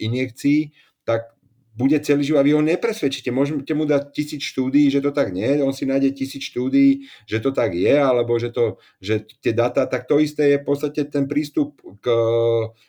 [0.00, 0.72] injekcií,
[1.04, 1.33] tak
[1.74, 3.34] bude celý život a vy ho nepresvedčíte.
[3.34, 7.42] Môžete mu dať tisíc štúdií, že to tak nie, on si nájde tisíc štúdií, že
[7.42, 11.10] to tak je, alebo že, to, že tie data, tak to isté je v podstate
[11.10, 12.06] ten prístup k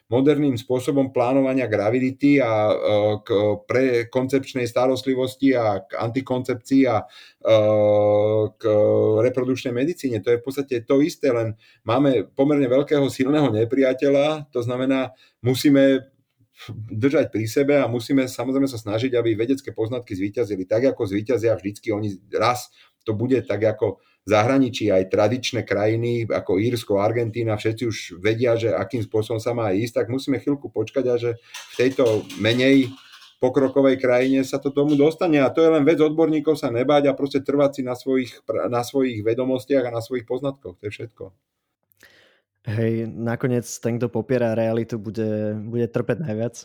[0.05, 2.75] moderným spôsobom plánovania gravidity a e,
[3.25, 3.29] k
[3.65, 7.05] prekoncepčnej starostlivosti a k antikoncepcii a e,
[8.53, 8.63] k
[9.25, 10.21] reprodukčnej medicíne.
[10.21, 11.57] To je v podstate to isté, len
[11.89, 15.09] máme pomerne veľkého silného nepriateľa, to znamená,
[15.41, 16.14] musíme
[16.89, 20.63] držať pri sebe a musíme samozrejme sa snažiť, aby vedecké poznatky zvíťazili.
[20.63, 22.71] Tak ako zvíťazia vždycky, oni raz
[23.05, 28.57] to bude tak ako v zahraničí, aj tradičné krajiny ako Írsko, Argentína, všetci už vedia,
[28.57, 32.89] že akým spôsobom sa má ísť, tak musíme chvíľku počkať a že v tejto menej
[33.37, 37.13] pokrokovej krajine sa to tomu dostane a to je len vec odborníkov sa nebáť a
[37.13, 41.23] proste trvať si na svojich, na svojich vedomostiach a na svojich poznatkoch, to je všetko.
[42.65, 46.55] Hej, nakoniec ten, kto popiera realitu, bude, bude trpeť najviac.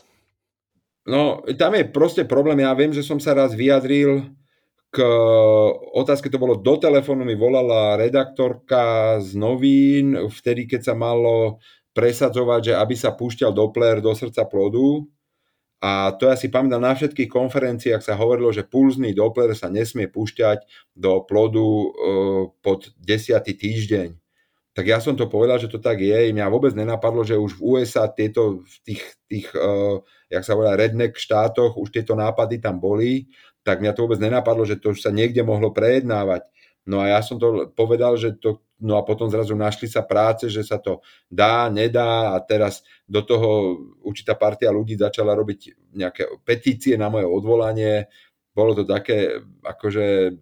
[1.05, 2.61] No, tam je proste problém.
[2.61, 4.33] Ja viem, že som sa raz vyjadril
[4.91, 4.97] k
[5.93, 11.63] otázke, to bolo do telefónu, mi volala redaktorka z novín, vtedy, keď sa malo
[11.95, 15.05] presadzovať, že aby sa púšťal Doppler do srdca plodu.
[15.81, 20.05] A to ja si pamätám na všetkých konferenciách sa hovorilo, že pulzný Doppler sa nesmie
[20.05, 21.87] púšťať do plodu e,
[22.61, 23.41] pod 10.
[23.41, 24.20] týždeň
[24.71, 26.31] tak ja som to povedal, že to tak je.
[26.31, 29.99] Mňa vôbec nenapadlo, že už v USA tieto, v tých, tých uh,
[30.31, 33.27] jak sa volá, redneck štátoch už tieto nápady tam boli,
[33.67, 36.47] tak mňa to vôbec nenapadlo, že to už sa niekde mohlo prejednávať.
[36.87, 40.49] No a ja som to povedal, že to, no a potom zrazu našli sa práce,
[40.49, 46.41] že sa to dá, nedá a teraz do toho určitá partia ľudí začala robiť nejaké
[46.41, 48.09] petície na moje odvolanie.
[48.55, 50.33] Bolo to také, akože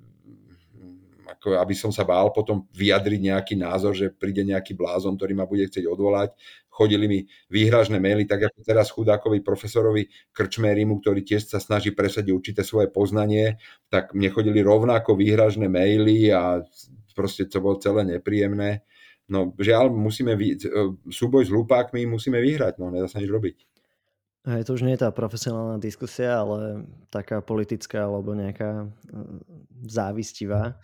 [1.39, 5.47] ako aby som sa bál potom vyjadriť nejaký názor, že príde nejaký blázon, ktorý ma
[5.47, 6.35] bude chcieť odvolať.
[6.67, 12.31] Chodili mi výhražné maily, tak ako teraz chudákovi profesorovi Krčmérimu, ktorý tiež sa snaží presadiť
[12.35, 13.55] určité svoje poznanie,
[13.87, 16.59] tak mne chodili rovnako výhražné maily a
[17.15, 18.83] proste to bolo celé nepríjemné.
[19.31, 20.59] No žiaľ, musíme, vy,
[21.07, 23.57] súboj s hlupákmi musíme vyhrať, no nedá sa nič robiť.
[24.47, 28.87] Hej, to už nie je tá profesionálna diskusia, ale taká politická alebo nejaká
[29.87, 30.79] závistivá.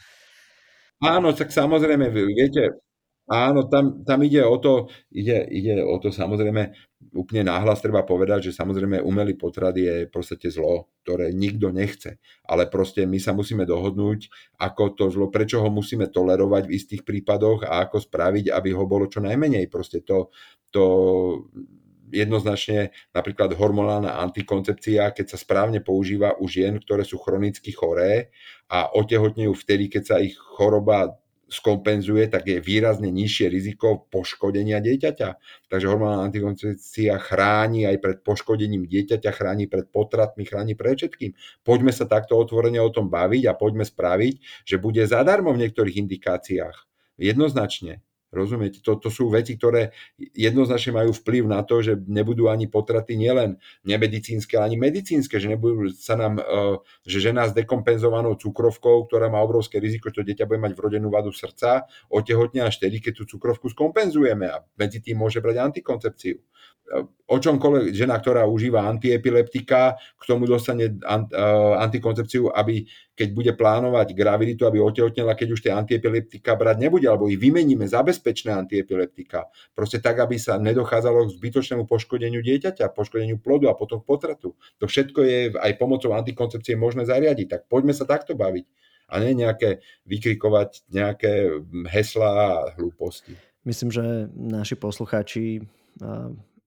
[1.03, 2.79] Áno, tak samozrejme, viete,
[3.27, 6.71] áno, tam, tam ide o to, ide, ide o to samozrejme,
[7.11, 12.19] úplne náhlas treba povedať, že samozrejme umelý potrat je proste zlo, ktoré nikto nechce.
[12.47, 14.31] Ale proste my sa musíme dohodnúť,
[14.63, 18.87] ako to zlo, prečo ho musíme tolerovať v istých prípadoch a ako spraviť, aby ho
[18.87, 19.67] bolo čo najmenej.
[19.67, 20.31] Proste to,
[20.71, 20.83] to
[22.11, 28.33] jednoznačne napríklad hormonálna antikoncepcia, keď sa správne používa u žien, ktoré sú chronicky choré
[28.69, 35.29] a otehotnejú vtedy, keď sa ich choroba skompenzuje, tak je výrazne nižšie riziko poškodenia dieťaťa.
[35.69, 41.37] Takže hormonálna antikoncepcia chráni aj pred poškodením dieťaťa, chráni pred potratmi, chráni pred všetkým.
[41.61, 46.01] Poďme sa takto otvorene o tom baviť a poďme spraviť, že bude zadarmo v niektorých
[46.01, 46.77] indikáciách.
[47.21, 48.04] Jednoznačne.
[48.35, 48.83] Rozumiete?
[48.83, 49.95] To, to sú veci, ktoré
[50.35, 53.55] jednoznačne majú vplyv na to, že nebudú ani potraty nielen
[53.87, 56.43] nemedicínske, ani medicínske, že nebudú sa nám, e,
[57.07, 61.07] že žena s dekompenzovanou cukrovkou, ktorá má obrovské riziko, že to dieťa bude mať vrodenú
[61.07, 66.37] vadu srdca, otehotne až tedy, keď tú cukrovku skompenzujeme a medzi tým môže brať antikoncepciu
[67.25, 70.93] o čomkoľvek žena, ktorá užíva antiepileptika, k tomu dostane e,
[71.81, 77.31] antikoncepciu, aby keď bude plánovať graviditu, aby otehotnela, keď už tie antiepileptika brať nebude, alebo
[77.31, 79.47] ich vymeníme za bezpečné antiepileptika.
[79.71, 84.59] Proste tak, aby sa nedochádzalo k zbytočnému poškodeniu dieťaťa, poškodeniu plodu a potom k potratu.
[84.83, 87.47] To všetko je aj pomocou antikoncepcie možné zariadiť.
[87.47, 88.67] Tak poďme sa takto baviť
[89.07, 93.31] a nie nejaké vykrikovať nejaké heslá a hlúposti.
[93.63, 95.63] Myslím, že naši poslucháči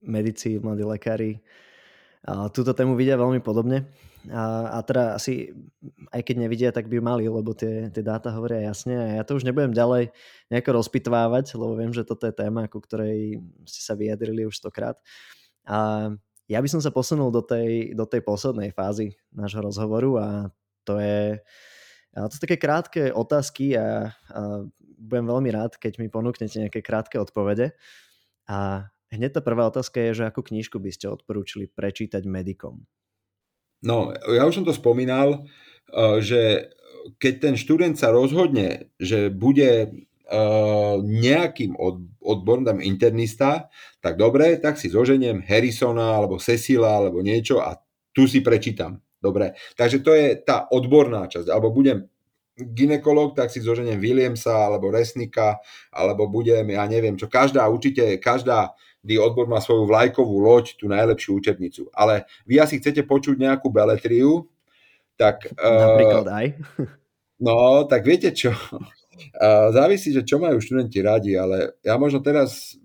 [0.01, 1.31] medici, mladí lekári
[2.51, 3.85] túto tému vidia veľmi podobne.
[4.27, 5.55] A, a teda asi,
[6.11, 9.39] aj keď nevidia, tak by mali, lebo tie, tie dáta hovoria jasne a ja to
[9.39, 10.11] už nebudem ďalej
[10.51, 14.99] nejako rozpitvávať, lebo viem, že toto je téma, ku ktorej ste sa vyjadrili už stokrát.
[15.63, 16.11] A
[16.51, 20.27] ja by som sa posunul do tej, do tej poslednej fázy nášho rozhovoru a
[20.83, 21.39] to je
[22.17, 24.65] a to sú také krátke otázky a, a
[24.97, 27.77] budem veľmi rád, keď mi ponúknete nejaké krátke odpovede.
[28.49, 32.85] A Hneď tá prvá otázka je, že akú knižku by ste odporúčili prečítať medikom?
[33.83, 35.47] No, ja už som to spomínal,
[35.91, 36.41] eh, že
[37.17, 41.79] keď ten študent sa rozhodne, že bude eh, nejakým
[42.21, 43.71] odborným internista,
[44.03, 47.79] tak dobre, tak si zoženiem Harrisona alebo Cecila alebo niečo a
[48.13, 48.99] tu si prečítam.
[49.19, 51.51] Dobre, takže to je tá odborná časť.
[51.51, 52.07] Alebo budem
[52.55, 55.59] ginekolog, tak si zoženiem Williamsa alebo Resnika,
[55.91, 60.91] alebo budem, ja neviem čo, každá určite, každá kdy odbor má svoju vlajkovú loď, tú
[60.91, 61.87] najlepšiu učebnicu.
[61.95, 64.47] Ale vy asi chcete počuť nejakú beletriu,
[65.15, 65.51] tak...
[65.55, 66.47] Napríklad uh, aj.
[67.39, 68.51] No, tak viete čo?
[69.35, 72.79] Uh, závisí, že čo majú študenti radi, ale ja možno teraz,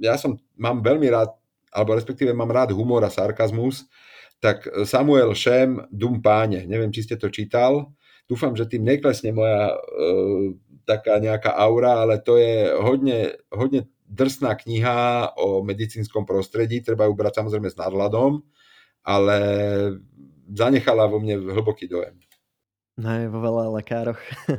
[0.00, 1.28] ja som, mám veľmi rád,
[1.68, 3.84] alebo respektíve mám rád humor a sarkazmus,
[4.40, 7.92] tak Samuel Šem, Dum páne, neviem, či ste to čítal,
[8.24, 10.56] dúfam, že tým neklesne moja uh,
[10.88, 17.14] taká nejaká aura, ale to je hodne, hodne drsná kniha o medicínskom prostredí, treba ju
[17.14, 18.40] brať samozrejme s nadhľadom,
[19.04, 19.38] ale
[20.48, 22.16] zanechala vo mne hlboký dojem.
[22.98, 24.18] No aj vo veľa lekároch.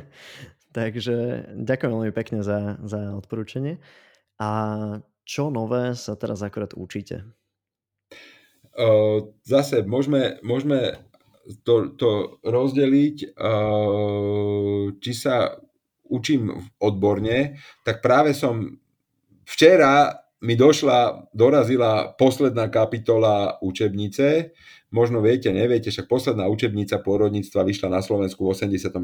[0.76, 3.82] Takže ďakujem veľmi pekne za, za odporúčanie.
[4.38, 4.50] A
[5.26, 7.26] čo nové sa teraz akorát učíte?
[9.44, 11.10] Zase môžeme, môžeme
[11.66, 13.16] to, to rozdeliť,
[15.02, 15.58] či sa
[16.06, 18.80] učím odborne, tak práve som
[19.50, 24.54] Včera mi došla, dorazila posledná kapitola učebnice.
[24.94, 28.94] Možno viete, neviete, však posledná učebnica pôrodníctva vyšla na Slovensku v 89.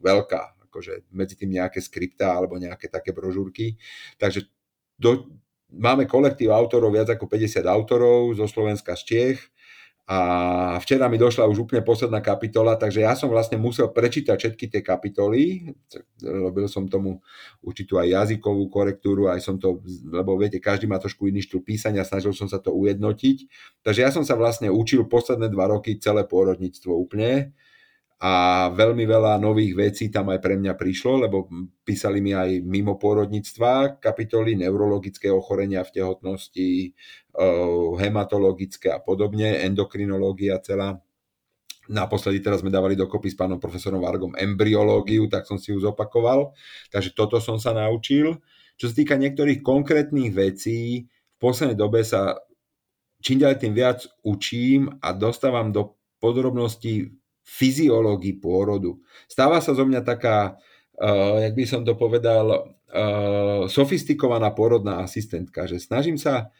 [0.00, 3.76] Veľká, akože medzi tým nejaké skriptá alebo nejaké také brožúrky.
[4.16, 4.48] Takže
[4.96, 5.28] do,
[5.68, 9.51] máme kolektív autorov, viac ako 50 autorov zo Slovenska z Čiech
[10.12, 14.68] a včera mi došla už úplne posledná kapitola, takže ja som vlastne musel prečítať všetky
[14.68, 15.72] tie kapitoly,
[16.20, 17.24] robil som tomu
[17.64, 22.04] určitú aj jazykovú korektúru, aj som to, lebo viete, každý má trošku iný štýl písania,
[22.04, 23.36] snažil som sa to ujednotiť.
[23.80, 27.56] Takže ja som sa vlastne učil posledné dva roky celé pôrodníctvo úplne
[28.22, 31.50] a veľmi veľa nových vecí tam aj pre mňa prišlo, lebo
[31.82, 36.94] písali mi aj mimo pôrodníctva kapitoly, neurologické ochorenia v tehotnosti,
[37.98, 41.02] hematologické a podobne, endokrinológia celá.
[41.90, 46.54] Naposledy teraz sme dávali dokopy s pánom profesorom Vargom embryológiu, tak som si ju zopakoval.
[46.94, 48.38] Takže toto som sa naučil.
[48.78, 52.38] Čo sa týka niektorých konkrétnych vecí, v poslednej dobe sa
[53.18, 59.02] čím ďalej tým viac učím a dostávam do podrobností fyziológii pôrodu.
[59.28, 60.56] Stáva sa zo mňa taká,
[60.98, 66.50] uh, jak by som to povedal, uh, sofistikovaná pôrodná asistentka, že snažím sa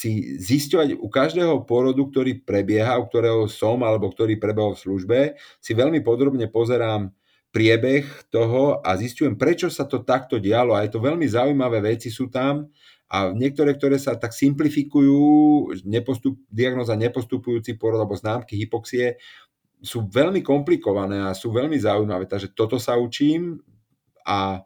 [0.00, 5.18] si zisťovať u každého pôrodu, ktorý prebieha, u ktorého som alebo ktorý prebehol v službe,
[5.60, 7.12] si veľmi podrobne pozerám
[7.50, 10.72] priebeh toho a zistujem, prečo sa to takto dialo.
[10.72, 12.70] A je to veľmi zaujímavé veci sú tam
[13.10, 19.18] a niektoré, ktoré sa tak simplifikujú, nepostup, diagnoza nepostupujúci porod alebo známky hypoxie,
[19.80, 22.28] sú veľmi komplikované a sú veľmi zaujímavé.
[22.28, 23.56] Takže toto sa učím
[24.24, 24.60] a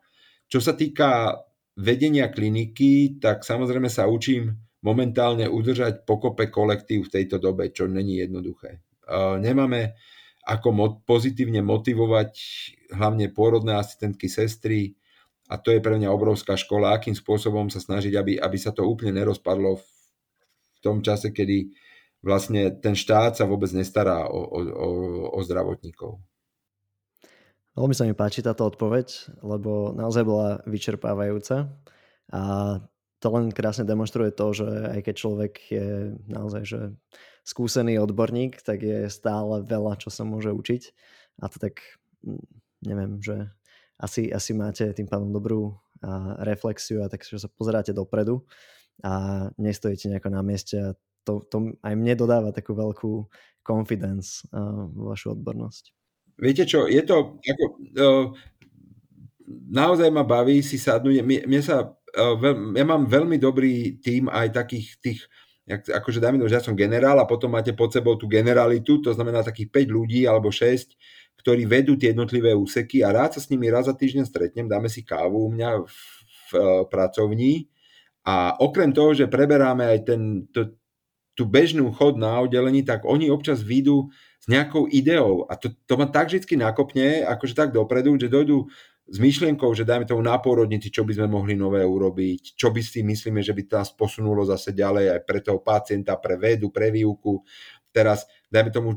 [0.50, 1.38] čo sa týka
[1.74, 4.54] vedenia kliniky, tak samozrejme sa učím
[4.84, 8.84] momentálne udržať pokope kolektív v tejto dobe, čo není jednoduché.
[9.40, 9.96] Nemáme
[10.44, 12.32] ako pozitívne motivovať
[12.92, 14.92] hlavne pôrodné asistentky, sestry
[15.48, 18.84] a to je pre mňa obrovská škola, akým spôsobom sa snažiť, aby, aby sa to
[18.84, 21.72] úplne nerozpadlo v tom čase, kedy
[22.24, 24.88] vlastne ten štát sa vôbec nestará o, o, o,
[25.36, 26.18] o zdravotníkov.
[27.74, 31.74] Veľmi sa mi páči táto odpoveď, lebo naozaj bola vyčerpávajúca
[32.30, 32.42] a
[33.18, 35.88] to len krásne demonstruje to, že aj keď človek je
[36.28, 36.80] naozaj že
[37.44, 40.82] skúsený odborník, tak je stále veľa, čo sa môže učiť.
[41.40, 41.80] A to tak,
[42.24, 42.44] mm,
[42.84, 43.48] neviem, že
[44.00, 48.44] asi, asi máte tým pádom dobrú a, reflexiu a takže sa pozeráte dopredu
[49.02, 50.88] a nestojíte nejako na mieste a
[51.24, 53.26] to, to aj mne dodáva takú veľkú
[53.64, 55.84] confidence uh, vašu odbornosť.
[56.38, 57.64] Viete čo, je to ako,
[57.98, 58.26] uh,
[59.72, 64.86] naozaj ma baví si sadnúť, mne, mne sa ja mám veľmi dobrý tým aj takých
[65.02, 65.20] tých,
[65.66, 69.10] akože dajme to, že ja som generál a potom máte pod sebou tú generalitu, to
[69.10, 70.94] znamená takých 5 ľudí alebo 6,
[71.42, 74.86] ktorí vedú tie jednotlivé úseky a rád sa s nimi raz za týždeň stretnem, dáme
[74.86, 77.52] si kávu u mňa v, v e, pracovní
[78.24, 80.20] a okrem toho, že preberáme aj ten,
[80.54, 80.78] to,
[81.34, 85.94] tú bežnú chod na oddelení, tak oni občas výjdu s nejakou ideou a to, to
[85.98, 88.70] ma tak vždy nakopne, akože tak dopredu, že dojdú
[89.04, 92.80] s myšlienkou, že dajme tomu na pôrodnici, čo by sme mohli nové urobiť, čo by
[92.80, 96.88] si myslíme, že by nás posunulo zase ďalej aj pre toho pacienta, pre vedu, pre
[96.88, 97.44] výuku.
[97.92, 98.88] Teraz, dajme tomu,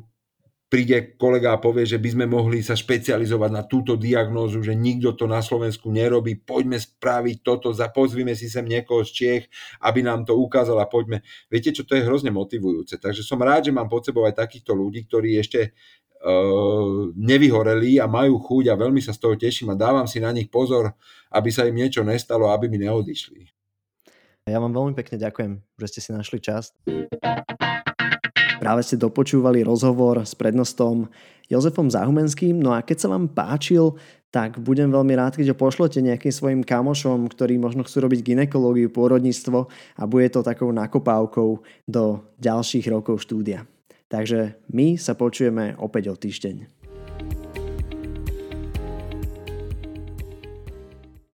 [0.68, 5.15] príde kolega a povie, že by sme mohli sa špecializovať na túto diagnózu, že nikto
[5.15, 9.43] to na Slovensku nerobí, poďme spraviť toto, zapozvime si sem niekoho z Čiech,
[9.88, 11.24] aby nám to ukázal a poďme.
[11.47, 12.99] Viete, čo to je hrozne motivujúce.
[12.99, 18.11] Takže som rád, že mám pod sebou aj takýchto ľudí, ktorí ešte uh, nevyhoreli a
[18.11, 20.91] majú chuť a veľmi sa z toho teším a dávam si na nich pozor,
[21.32, 23.55] aby sa im niečo nestalo, aby mi neodišli.
[24.51, 26.72] Ja vám veľmi pekne ďakujem, že ste si našli čas.
[28.58, 31.05] Práve ste dopočúvali rozhovor s prednostom
[31.47, 33.95] Jozefom Zahumenským, no a keď sa vám páčil,
[34.28, 38.91] tak budem veľmi rád, keď ho pošlete nejakým svojim kamošom, ktorí možno chcú robiť ginekológiu,
[38.91, 41.49] pôrodníctvo a bude to takou nakopávkou
[41.88, 42.03] do
[42.43, 43.64] ďalších rokov štúdia.
[44.08, 46.76] Takže my sa počujeme opäť o týždeň.